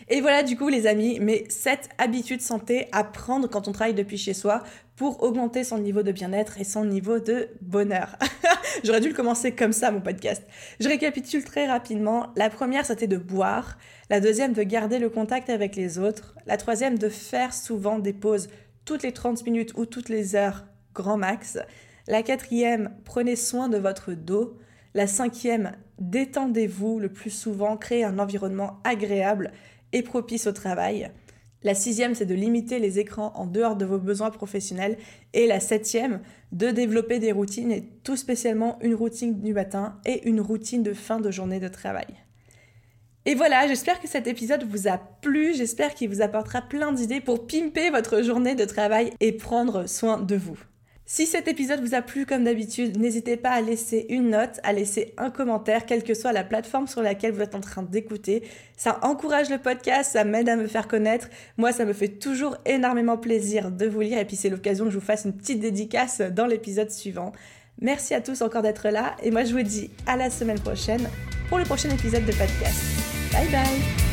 Et 0.08 0.20
voilà 0.20 0.42
du 0.42 0.56
coup 0.56 0.68
les 0.68 0.86
amis, 0.86 1.18
mes 1.20 1.46
7 1.48 1.88
habitudes 1.98 2.42
santé 2.42 2.88
à 2.92 3.04
prendre 3.04 3.48
quand 3.48 3.68
on 3.68 3.72
travaille 3.72 3.94
depuis 3.94 4.18
chez 4.18 4.34
soi 4.34 4.62
pour 4.96 5.22
augmenter 5.22 5.64
son 5.64 5.78
niveau 5.78 6.02
de 6.02 6.12
bien-être 6.12 6.60
et 6.60 6.64
son 6.64 6.84
niveau 6.84 7.18
de 7.18 7.48
bonheur. 7.62 8.16
J'aurais 8.84 9.00
dû 9.00 9.08
le 9.08 9.14
commencer 9.14 9.52
comme 9.52 9.72
ça 9.72 9.90
mon 9.90 10.00
podcast. 10.00 10.42
Je 10.78 10.88
récapitule 10.88 11.44
très 11.44 11.66
rapidement. 11.66 12.32
La 12.36 12.50
première 12.50 12.84
c'était 12.84 13.06
de 13.06 13.16
boire, 13.16 13.78
la 14.10 14.20
deuxième 14.20 14.52
de 14.52 14.62
garder 14.62 14.98
le 14.98 15.08
contact 15.08 15.48
avec 15.48 15.74
les 15.74 15.98
autres, 15.98 16.34
la 16.46 16.56
troisième 16.56 16.98
de 16.98 17.08
faire 17.08 17.54
souvent 17.54 17.98
des 17.98 18.12
pauses 18.12 18.48
toutes 18.84 19.02
les 19.02 19.12
30 19.12 19.44
minutes 19.46 19.72
ou 19.76 19.86
toutes 19.86 20.10
les 20.10 20.36
heures, 20.36 20.66
grand 20.94 21.16
max. 21.16 21.58
La 22.06 22.22
quatrième, 22.22 22.90
prenez 23.04 23.36
soin 23.36 23.68
de 23.68 23.78
votre 23.78 24.12
dos. 24.12 24.58
La 24.92 25.06
cinquième, 25.06 25.72
détendez-vous 25.98 27.00
le 27.00 27.08
plus 27.08 27.30
souvent, 27.30 27.76
créez 27.76 28.04
un 28.04 28.18
environnement 28.18 28.80
agréable 28.84 29.52
et 29.94 30.02
propice 30.02 30.46
au 30.46 30.52
travail. 30.52 31.10
La 31.62 31.74
sixième, 31.74 32.14
c'est 32.14 32.26
de 32.26 32.34
limiter 32.34 32.78
les 32.78 32.98
écrans 32.98 33.32
en 33.36 33.46
dehors 33.46 33.76
de 33.76 33.86
vos 33.86 33.98
besoins 33.98 34.30
professionnels. 34.30 34.98
Et 35.32 35.46
la 35.46 35.60
septième, 35.60 36.20
de 36.52 36.70
développer 36.70 37.18
des 37.18 37.32
routines, 37.32 37.72
et 37.72 37.88
tout 38.02 38.16
spécialement 38.16 38.78
une 38.82 38.94
routine 38.94 39.40
du 39.40 39.54
matin 39.54 39.98
et 40.04 40.28
une 40.28 40.42
routine 40.42 40.82
de 40.82 40.92
fin 40.92 41.20
de 41.20 41.30
journée 41.30 41.60
de 41.60 41.68
travail. 41.68 42.06
Et 43.24 43.34
voilà, 43.34 43.66
j'espère 43.66 44.00
que 44.00 44.08
cet 44.08 44.26
épisode 44.26 44.64
vous 44.64 44.86
a 44.86 44.98
plu, 44.98 45.54
j'espère 45.54 45.94
qu'il 45.94 46.10
vous 46.10 46.20
apportera 46.20 46.60
plein 46.60 46.92
d'idées 46.92 47.22
pour 47.22 47.46
pimper 47.46 47.88
votre 47.88 48.20
journée 48.20 48.54
de 48.54 48.66
travail 48.66 49.14
et 49.20 49.32
prendre 49.32 49.88
soin 49.88 50.20
de 50.20 50.36
vous. 50.36 50.58
Si 51.06 51.26
cet 51.26 51.48
épisode 51.48 51.80
vous 51.80 51.94
a 51.94 52.00
plu 52.00 52.24
comme 52.24 52.44
d'habitude, 52.44 52.98
n'hésitez 52.98 53.36
pas 53.36 53.50
à 53.50 53.60
laisser 53.60 54.06
une 54.08 54.30
note, 54.30 54.58
à 54.62 54.72
laisser 54.72 55.12
un 55.18 55.30
commentaire, 55.30 55.84
quelle 55.84 56.02
que 56.02 56.14
soit 56.14 56.32
la 56.32 56.44
plateforme 56.44 56.86
sur 56.86 57.02
laquelle 57.02 57.32
vous 57.32 57.42
êtes 57.42 57.54
en 57.54 57.60
train 57.60 57.82
d'écouter. 57.82 58.42
Ça 58.78 58.98
encourage 59.02 59.50
le 59.50 59.58
podcast, 59.58 60.12
ça 60.12 60.24
m'aide 60.24 60.48
à 60.48 60.56
me 60.56 60.66
faire 60.66 60.88
connaître. 60.88 61.28
Moi, 61.58 61.72
ça 61.72 61.84
me 61.84 61.92
fait 61.92 62.08
toujours 62.08 62.56
énormément 62.64 63.18
plaisir 63.18 63.70
de 63.70 63.86
vous 63.86 64.00
lire 64.00 64.18
et 64.18 64.24
puis 64.24 64.36
c'est 64.36 64.48
l'occasion 64.48 64.86
que 64.86 64.90
je 64.92 64.98
vous 64.98 65.04
fasse 65.04 65.26
une 65.26 65.36
petite 65.36 65.60
dédicace 65.60 66.22
dans 66.22 66.46
l'épisode 66.46 66.90
suivant. 66.90 67.32
Merci 67.80 68.14
à 68.14 68.22
tous 68.22 68.40
encore 68.40 68.62
d'être 68.62 68.88
là 68.88 69.16
et 69.22 69.30
moi 69.30 69.44
je 69.44 69.52
vous 69.52 69.62
dis 69.62 69.90
à 70.06 70.16
la 70.16 70.30
semaine 70.30 70.60
prochaine 70.60 71.08
pour 71.48 71.58
le 71.58 71.64
prochain 71.64 71.90
épisode 71.90 72.24
de 72.24 72.32
podcast. 72.32 72.80
Bye 73.32 73.48
bye 73.50 74.03